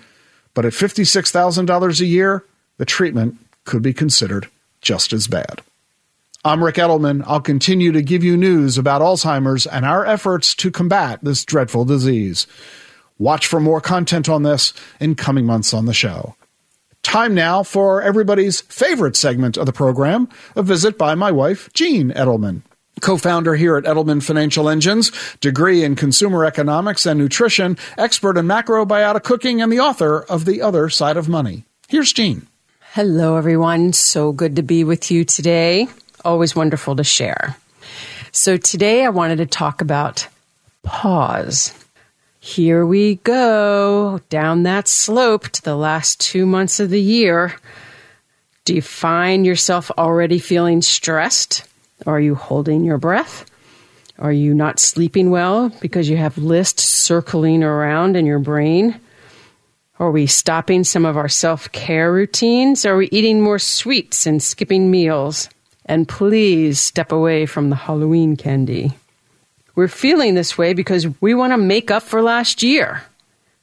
but 0.55 0.65
at 0.65 0.73
$56,000 0.73 2.01
a 2.01 2.07
year, 2.07 2.45
the 2.79 2.85
treatment 2.87 3.37
could 3.65 3.83
be 3.83 3.93
considered 3.93 4.49
just 4.81 5.13
as 5.13 5.27
bad. 5.27 5.61
I'm 6.45 6.63
Ric 6.63 6.77
Edelman. 6.77 7.25
I'll 7.27 7.41
continue 7.41 7.91
to 7.93 8.01
give 8.01 8.23
you 8.23 8.37
news 8.37 8.79
about 8.79 9.03
Alzheimer's 9.03 9.67
and 9.67 9.85
our 9.85 10.07
efforts 10.07 10.55
to 10.57 10.71
combat 10.71 11.19
this 11.23 11.45
dreadful 11.45 11.85
disease. 11.85 12.47
Watch 13.19 13.47
for 13.47 13.59
more 13.59 13.81
content 13.81 14.29
on 14.29 14.45
this 14.45 14.73
in 15.01 15.17
coming 15.17 15.47
months 15.47 15.75
on 15.75 15.87
the 15.87 15.93
show. 15.93 16.37
Time 17.03 17.35
now 17.35 17.63
for 17.63 18.03
everybody's 18.03 18.61
favorite 18.61 19.17
segment 19.17 19.57
of 19.57 19.67
the 19.67 19.73
program, 19.73 20.29
a 20.55 20.63
visit 20.63 20.97
by 20.97 21.15
my 21.15 21.33
wife, 21.33 21.73
Jean 21.73 22.11
Edelman 22.11 22.63
co-founder 23.01 23.55
here 23.55 23.77
at 23.77 23.85
Edelman 23.85 24.23
Financial 24.23 24.69
Engines, 24.69 25.13
degree 25.41 25.85
in 25.85 25.97
consumer 25.97 26.45
economics 26.45 27.07
and 27.07 27.19
nutrition, 27.19 27.79
expert 27.97 28.37
in 28.37 28.47
macrobiotic 28.47 29.23
cooking, 29.23 29.63
and 29.63 29.73
the 29.73 29.81
author 29.81 30.23
of 30.25 30.45
The 30.45 30.63
Other 30.63 30.89
Side 30.89 31.17
of 31.17 31.29
Money. 31.29 31.65
Here's 31.89 32.13
Jean. 32.13 32.49
Hello, 32.93 33.37
everyone. 33.37 33.93
So 33.93 34.33
good 34.33 34.57
to 34.57 34.63
be 34.63 34.85
with 34.85 35.11
you 35.11 35.25
today. 35.25 35.89
Always 36.25 36.57
wonderful 36.57 36.97
to 36.97 37.05
share. 37.05 37.57
So 38.33 38.57
today 38.57 39.05
I 39.05 39.09
wanted 39.09 39.37
to 39.37 39.47
talk 39.47 39.81
about 39.81 40.29
pause. 40.83 41.73
Here 42.41 42.85
we 42.85 43.17
go 43.17 44.21
down 44.29 44.63
that 44.63 44.89
slope 44.89 45.49
to 45.49 45.63
the 45.63 45.77
last 45.77 46.21
two 46.21 46.47
months 46.47 46.81
of 46.81 46.91
the 46.91 47.01
year. 47.01 47.55
Do 48.65 48.75
you 48.75 48.83
find 48.83 49.47
yourself 49.47 49.91
already 49.97 50.39
feeling 50.39 50.83
stressed? 50.83 51.65
Are 52.07 52.21
you 52.21 52.35
holding 52.35 52.85
your 52.85 52.99
breath? 52.99 53.45
Are 54.19 54.33
you 54.33 54.55
not 54.55 54.81
sleeping 54.81 55.31
well 55.31 55.71
because 55.81 56.09
you 56.09 56.17
have 56.17 56.39
lists 56.39 56.83
circling 56.85 57.63
around 57.63 58.17
in 58.17 58.27
your 58.27 58.41
brain? 58.41 59.01
Are 59.99 60.11
we 60.11 60.27
stopping 60.27 60.85
some 60.85 61.05
of 61.05 61.17
our 61.17 61.29
self 61.29 61.71
care 61.73 62.13
routines? 62.13 62.85
Are 62.85 62.97
we 62.97 63.09
eating 63.11 63.41
more 63.41 63.59
sweets 63.59 64.27
and 64.27 64.43
skipping 64.43 64.91
meals? 64.91 65.49
And 65.89 66.07
please 66.07 66.81
step 66.81 67.11
away 67.11 67.47
from 67.47 67.71
the 67.71 67.77
Halloween 67.77 68.37
candy. 68.37 68.93
We're 69.75 69.89
feeling 69.89 70.35
this 70.35 70.57
way 70.57 70.75
because 70.75 71.09
we 71.21 71.35
want 71.35 71.53
to 71.53 71.57
make 71.57 71.91
up 71.91 72.03
for 72.05 72.23
last 72.23 72.63
year. 72.63 73.03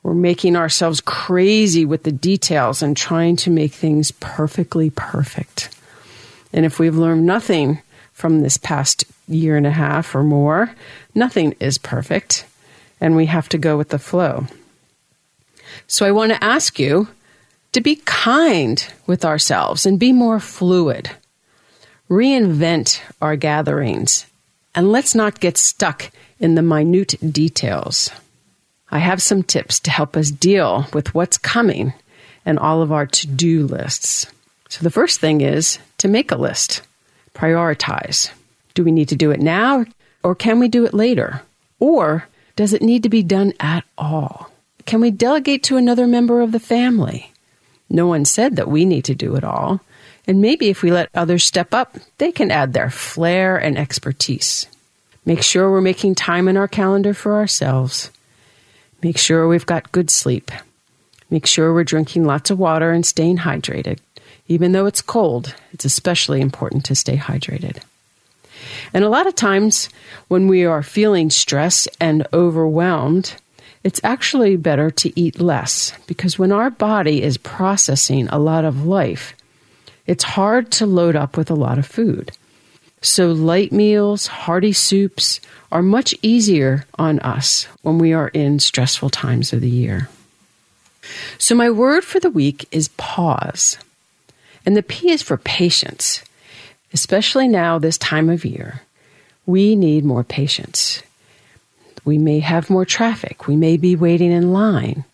We're 0.03 0.13
making 0.13 0.55
ourselves 0.55 1.01
crazy 1.01 1.85
with 1.85 2.03
the 2.03 2.11
details 2.11 2.81
and 2.81 2.97
trying 2.97 3.37
to 3.37 3.49
make 3.49 3.71
things 3.71 4.11
perfectly 4.11 4.89
perfect. 4.89 5.69
And 6.51 6.65
if 6.65 6.79
we've 6.79 6.97
learned 6.97 7.25
nothing 7.25 7.81
from 8.15 8.39
this 8.39 8.55
past 8.55 9.03
year 9.27 9.57
and 9.57 9.67
a 9.67 9.71
half 9.71 10.15
or 10.15 10.23
more. 10.23 10.73
Nothing 11.13 11.53
is 11.59 11.77
perfect, 11.77 12.45
and 13.01 13.15
we 13.15 13.25
have 13.25 13.49
to 13.49 13.57
go 13.57 13.77
with 13.77 13.89
the 13.89 13.99
flow. 13.99 14.47
So 15.87 16.05
I 16.05 16.11
want 16.11 16.31
to 16.31 16.43
ask 16.43 16.79
you 16.79 17.09
to 17.73 17.81
be 17.81 17.97
kind 18.05 18.87
with 19.05 19.25
ourselves 19.25 19.85
and 19.85 19.99
be 19.99 20.13
more 20.13 20.39
fluid. 20.39 21.11
Reinvent 22.09 23.01
our 23.21 23.35
gatherings, 23.35 24.25
and 24.73 24.91
let's 24.91 25.15
not 25.15 25.39
get 25.39 25.57
stuck 25.57 26.11
in 26.39 26.55
the 26.55 26.61
minute 26.61 27.15
details. 27.31 28.11
I 28.91 28.99
have 28.99 29.21
some 29.21 29.43
tips 29.43 29.79
to 29.81 29.91
help 29.91 30.15
us 30.15 30.29
deal 30.29 30.87
with 30.93 31.15
what's 31.15 31.37
coming 31.37 31.93
and 32.45 32.59
all 32.59 32.81
of 32.81 32.91
our 32.91 33.07
to 33.07 33.27
do 33.27 33.65
lists. 33.65 34.27
So, 34.69 34.83
the 34.83 34.91
first 34.91 35.19
thing 35.19 35.41
is 35.41 35.79
to 35.97 36.07
make 36.07 36.31
a 36.31 36.37
list 36.37 36.81
prioritize. 37.33 38.29
Do 38.73 38.83
we 38.83 38.91
need 38.91 39.09
to 39.09 39.15
do 39.15 39.31
it 39.31 39.39
now 39.39 39.85
or 40.23 40.33
can 40.33 40.59
we 40.59 40.67
do 40.67 40.85
it 40.85 40.93
later? 40.93 41.43
Or 41.79 42.27
does 42.55 42.73
it 42.73 42.81
need 42.81 43.03
to 43.03 43.09
be 43.09 43.21
done 43.21 43.53
at 43.59 43.83
all? 43.97 44.49
Can 44.85 45.01
we 45.01 45.11
delegate 45.11 45.63
to 45.63 45.77
another 45.77 46.07
member 46.07 46.41
of 46.41 46.51
the 46.51 46.59
family? 46.59 47.31
No 47.89 48.07
one 48.07 48.25
said 48.25 48.55
that 48.55 48.67
we 48.67 48.85
need 48.85 49.05
to 49.05 49.15
do 49.15 49.35
it 49.35 49.43
all. 49.43 49.81
And 50.27 50.41
maybe 50.41 50.69
if 50.69 50.81
we 50.81 50.91
let 50.91 51.09
others 51.13 51.43
step 51.43 51.73
up, 51.73 51.97
they 52.17 52.31
can 52.31 52.51
add 52.51 52.73
their 52.73 52.89
flair 52.89 53.57
and 53.57 53.77
expertise. 53.77 54.65
Make 55.25 55.41
sure 55.41 55.71
we're 55.71 55.81
making 55.81 56.15
time 56.15 56.47
in 56.47 56.57
our 56.57 56.67
calendar 56.67 57.13
for 57.13 57.35
ourselves. 57.35 58.11
Make 59.01 59.17
sure 59.17 59.47
we've 59.47 59.65
got 59.65 59.91
good 59.91 60.09
sleep. 60.09 60.51
Make 61.29 61.45
sure 61.45 61.73
we're 61.73 61.83
drinking 61.83 62.25
lots 62.25 62.49
of 62.49 62.59
water 62.59 62.91
and 62.91 63.05
staying 63.05 63.39
hydrated. 63.39 63.99
Even 64.47 64.71
though 64.71 64.85
it's 64.85 65.01
cold, 65.01 65.55
it's 65.73 65.85
especially 65.85 66.41
important 66.41 66.85
to 66.85 66.95
stay 66.95 67.17
hydrated. 67.17 67.81
And 68.93 69.03
a 69.03 69.09
lot 69.09 69.27
of 69.27 69.35
times 69.35 69.89
when 70.27 70.47
we 70.47 70.65
are 70.65 70.83
feeling 70.83 71.29
stressed 71.29 71.87
and 71.99 72.25
overwhelmed, 72.31 73.35
it's 73.83 74.01
actually 74.03 74.55
better 74.55 74.89
to 74.91 75.19
eat 75.19 75.39
less 75.39 75.93
because 76.07 76.39
when 76.39 76.51
our 76.51 76.69
body 76.69 77.21
is 77.21 77.37
processing 77.37 78.27
a 78.29 78.39
lot 78.39 78.65
of 78.65 78.85
life, 78.85 79.35
it's 80.07 80.23
hard 80.23 80.71
to 80.73 80.85
load 80.85 81.15
up 81.15 81.37
with 81.37 81.49
a 81.49 81.55
lot 81.55 81.77
of 81.77 81.85
food. 81.85 82.31
So, 83.01 83.31
light 83.31 83.71
meals, 83.71 84.27
hearty 84.27 84.73
soups 84.73 85.39
are 85.71 85.81
much 85.81 86.15
easier 86.21 86.85
on 86.97 87.19
us 87.19 87.65
when 87.81 87.99
we 87.99 88.13
are 88.13 88.29
in 88.29 88.59
stressful 88.59 89.11
times 89.11 89.53
of 89.53 89.61
the 89.61 89.69
year. 89.69 90.09
So, 91.37 91.53
my 91.53 91.69
word 91.69 92.03
for 92.03 92.19
the 92.19 92.29
week 92.29 92.67
is 92.71 92.87
pause. 92.97 93.77
And 94.65 94.75
the 94.75 94.81
P 94.81 95.11
is 95.11 95.21
for 95.21 95.37
patience, 95.37 96.23
especially 96.93 97.47
now, 97.47 97.77
this 97.77 97.99
time 97.99 98.29
of 98.29 98.43
year. 98.43 98.81
We 99.45 99.75
need 99.75 100.03
more 100.03 100.23
patience. 100.23 101.03
We 102.03 102.17
may 102.17 102.39
have 102.39 102.71
more 102.71 102.85
traffic. 102.85 103.47
We 103.47 103.55
may 103.55 103.77
be 103.77 103.95
waiting 103.95 104.31
in 104.31 104.53
line. 104.53 105.05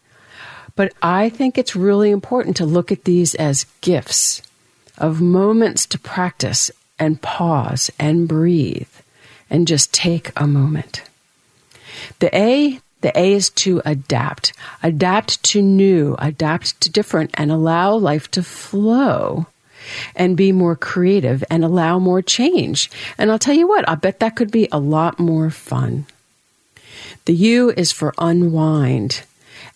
But 0.77 0.93
I 1.01 1.27
think 1.27 1.57
it's 1.57 1.75
really 1.75 2.11
important 2.11 2.55
to 2.57 2.65
look 2.65 2.91
at 2.91 3.03
these 3.03 3.35
as 3.35 3.65
gifts 3.81 4.41
of 5.01 5.19
moments 5.19 5.85
to 5.87 5.99
practice 5.99 6.71
and 6.97 7.21
pause 7.21 7.89
and 7.99 8.27
breathe 8.27 8.87
and 9.49 9.67
just 9.67 9.93
take 9.93 10.31
a 10.37 10.47
moment. 10.47 11.01
The 12.19 12.35
A, 12.35 12.79
the 13.01 13.17
A 13.19 13.33
is 13.33 13.49
to 13.49 13.81
adapt. 13.83 14.53
Adapt 14.81 15.43
to 15.43 15.61
new, 15.61 16.15
adapt 16.19 16.79
to 16.81 16.89
different, 16.89 17.31
and 17.33 17.51
allow 17.51 17.95
life 17.95 18.29
to 18.31 18.43
flow 18.43 19.47
and 20.15 20.37
be 20.37 20.51
more 20.51 20.75
creative 20.75 21.43
and 21.49 21.65
allow 21.65 21.97
more 21.97 22.21
change. 22.21 22.89
And 23.17 23.31
I'll 23.31 23.39
tell 23.39 23.55
you 23.55 23.67
what, 23.67 23.89
I 23.89 23.95
bet 23.95 24.19
that 24.19 24.35
could 24.35 24.51
be 24.51 24.67
a 24.71 24.79
lot 24.79 25.19
more 25.19 25.49
fun. 25.49 26.05
The 27.25 27.33
U 27.33 27.73
is 27.75 27.91
for 27.91 28.13
unwind. 28.17 29.23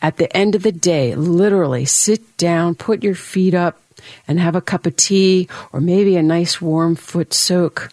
At 0.01 0.17
the 0.17 0.35
end 0.37 0.55
of 0.55 0.63
the 0.63 0.71
day, 0.71 1.15
literally 1.15 1.85
sit 1.85 2.37
down, 2.37 2.75
put 2.75 3.03
your 3.03 3.15
feet 3.15 3.55
up, 3.55 3.81
and 4.27 4.39
have 4.39 4.55
a 4.55 4.61
cup 4.61 4.85
of 4.85 4.95
tea 4.95 5.47
or 5.71 5.81
maybe 5.81 6.15
a 6.15 6.23
nice 6.23 6.61
warm 6.61 6.95
foot 6.95 7.33
soak. 7.33 7.89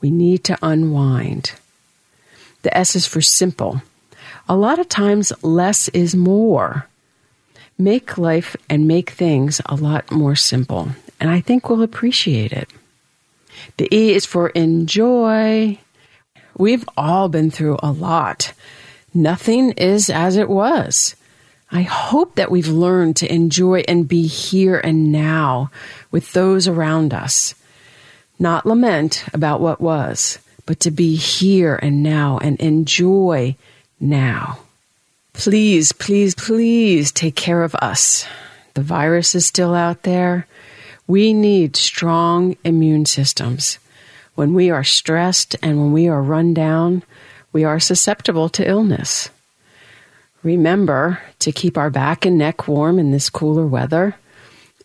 We 0.00 0.10
need 0.10 0.44
to 0.44 0.58
unwind. 0.62 1.52
The 2.62 2.76
S 2.76 2.96
is 2.96 3.06
for 3.06 3.20
simple. 3.20 3.82
A 4.48 4.56
lot 4.56 4.78
of 4.78 4.88
times, 4.88 5.32
less 5.42 5.88
is 5.88 6.14
more. 6.14 6.86
Make 7.78 8.18
life 8.18 8.56
and 8.68 8.88
make 8.88 9.10
things 9.10 9.60
a 9.66 9.74
lot 9.74 10.10
more 10.10 10.36
simple, 10.36 10.90
and 11.18 11.30
I 11.30 11.40
think 11.40 11.68
we'll 11.68 11.82
appreciate 11.82 12.52
it. 12.52 12.68
The 13.76 13.88
E 13.94 14.12
is 14.12 14.26
for 14.26 14.48
enjoy. 14.50 15.78
We've 16.58 16.88
all 16.96 17.28
been 17.28 17.50
through 17.50 17.78
a 17.82 17.90
lot. 17.90 18.52
Nothing 19.14 19.72
is 19.72 20.10
as 20.10 20.36
it 20.36 20.48
was. 20.48 21.16
I 21.72 21.82
hope 21.82 22.34
that 22.34 22.50
we've 22.50 22.68
learned 22.68 23.16
to 23.16 23.32
enjoy 23.32 23.84
and 23.86 24.08
be 24.08 24.26
here 24.26 24.78
and 24.78 25.12
now 25.12 25.70
with 26.10 26.32
those 26.32 26.66
around 26.66 27.14
us. 27.14 27.54
Not 28.38 28.66
lament 28.66 29.24
about 29.32 29.60
what 29.60 29.80
was, 29.80 30.38
but 30.66 30.80
to 30.80 30.90
be 30.90 31.14
here 31.14 31.76
and 31.76 32.02
now 32.02 32.38
and 32.38 32.58
enjoy 32.60 33.54
now. 34.00 34.58
Please, 35.32 35.92
please, 35.92 36.34
please 36.34 37.12
take 37.12 37.36
care 37.36 37.62
of 37.62 37.74
us. 37.76 38.26
The 38.74 38.82
virus 38.82 39.34
is 39.34 39.46
still 39.46 39.74
out 39.74 40.02
there. 40.02 40.46
We 41.06 41.32
need 41.32 41.76
strong 41.76 42.56
immune 42.64 43.06
systems. 43.06 43.78
When 44.34 44.54
we 44.54 44.70
are 44.70 44.84
stressed 44.84 45.54
and 45.62 45.78
when 45.78 45.92
we 45.92 46.08
are 46.08 46.22
run 46.22 46.52
down, 46.52 47.04
we 47.52 47.62
are 47.62 47.78
susceptible 47.78 48.48
to 48.50 48.68
illness. 48.68 49.30
Remember 50.42 51.20
to 51.40 51.52
keep 51.52 51.76
our 51.76 51.90
back 51.90 52.24
and 52.24 52.38
neck 52.38 52.66
warm 52.66 52.98
in 52.98 53.10
this 53.10 53.28
cooler 53.28 53.66
weather. 53.66 54.16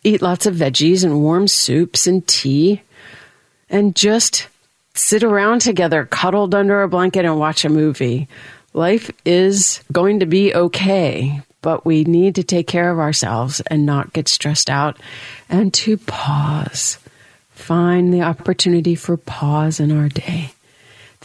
Eat 0.04 0.22
lots 0.22 0.46
of 0.46 0.54
veggies 0.54 1.02
and 1.02 1.22
warm 1.22 1.48
soups 1.48 2.06
and 2.06 2.26
tea. 2.26 2.82
And 3.70 3.96
just 3.96 4.48
sit 4.94 5.24
around 5.24 5.60
together, 5.60 6.04
cuddled 6.04 6.54
under 6.54 6.82
a 6.82 6.88
blanket, 6.88 7.24
and 7.24 7.38
watch 7.38 7.64
a 7.64 7.68
movie. 7.68 8.28
Life 8.74 9.10
is 9.24 9.82
going 9.90 10.20
to 10.20 10.26
be 10.26 10.54
okay, 10.54 11.40
but 11.62 11.86
we 11.86 12.04
need 12.04 12.34
to 12.34 12.44
take 12.44 12.66
care 12.66 12.90
of 12.90 12.98
ourselves 12.98 13.60
and 13.62 13.86
not 13.86 14.12
get 14.12 14.28
stressed 14.28 14.68
out 14.68 15.00
and 15.48 15.72
to 15.74 15.96
pause. 15.96 16.98
Find 17.50 18.12
the 18.12 18.22
opportunity 18.22 18.94
for 18.94 19.16
pause 19.16 19.80
in 19.80 19.90
our 19.90 20.08
day. 20.10 20.52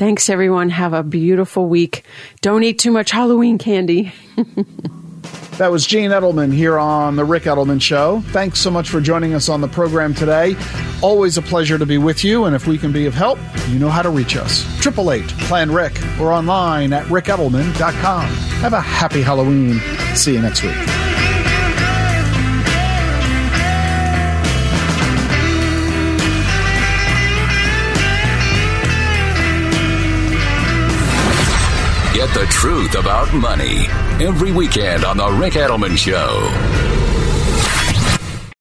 Thanks, 0.02 0.32
everyone. 0.32 0.72
Have 0.72 0.93
a 0.93 1.04
beautiful 1.04 1.70
week. 1.70 2.04
Don't 2.41 2.64
eat 2.64 2.80
too 2.80 2.89
much 2.89 3.12
Halloween 3.12 3.60
candy. 3.60 4.12
that 5.60 5.72
was 5.72 5.86
Jean 5.86 6.10
Edelman 6.10 6.52
here 6.52 6.80
on 6.80 7.16
The 7.16 7.24
Ric 7.24 7.43
Edelman 7.43 7.80
Show. 7.80 8.22
Thanks 8.30 8.60
so 8.60 8.72
much 8.72 8.89
for 8.89 8.99
joining 8.99 9.36
us 9.36 9.47
on 9.47 9.62
the 9.62 9.68
program 9.68 10.16
today. 10.16 10.56
Always 11.04 11.38
a 11.38 11.43
pleasure 11.43 11.78
to 11.78 11.86
be 11.86 11.99
with 11.99 12.24
you, 12.24 12.45
and 12.45 12.56
if 12.56 12.66
we 12.66 12.80
can 12.80 12.91
be 12.91 13.06
of 13.06 13.14
help, 13.14 13.38
you 13.68 13.78
know 13.78 13.89
how 13.89 14.02
to 14.02 14.10
reach 14.10 14.36
us. 14.36 14.66
888 14.84 15.30
Plan 15.45 15.72
Ric 15.72 15.93
or 16.20 16.32
online 16.32 16.93
at 16.93 17.06
ricedelman.com. 17.06 18.26
Have 18.26 18.74
a 18.74 18.82
happy 18.82 19.22
Halloween. 19.22 19.80
See 20.16 20.34
you 20.34 20.41
next 20.41 20.64
week. 20.64 21.11
The 32.34 32.45
truth 32.49 32.95
about 32.95 33.34
money 33.34 33.88
every 34.23 34.53
weekend 34.53 35.03
on 35.03 35.17
The 35.17 35.29
Ric 35.32 35.53
Edelman 35.53 35.97
Show. 35.97 37.01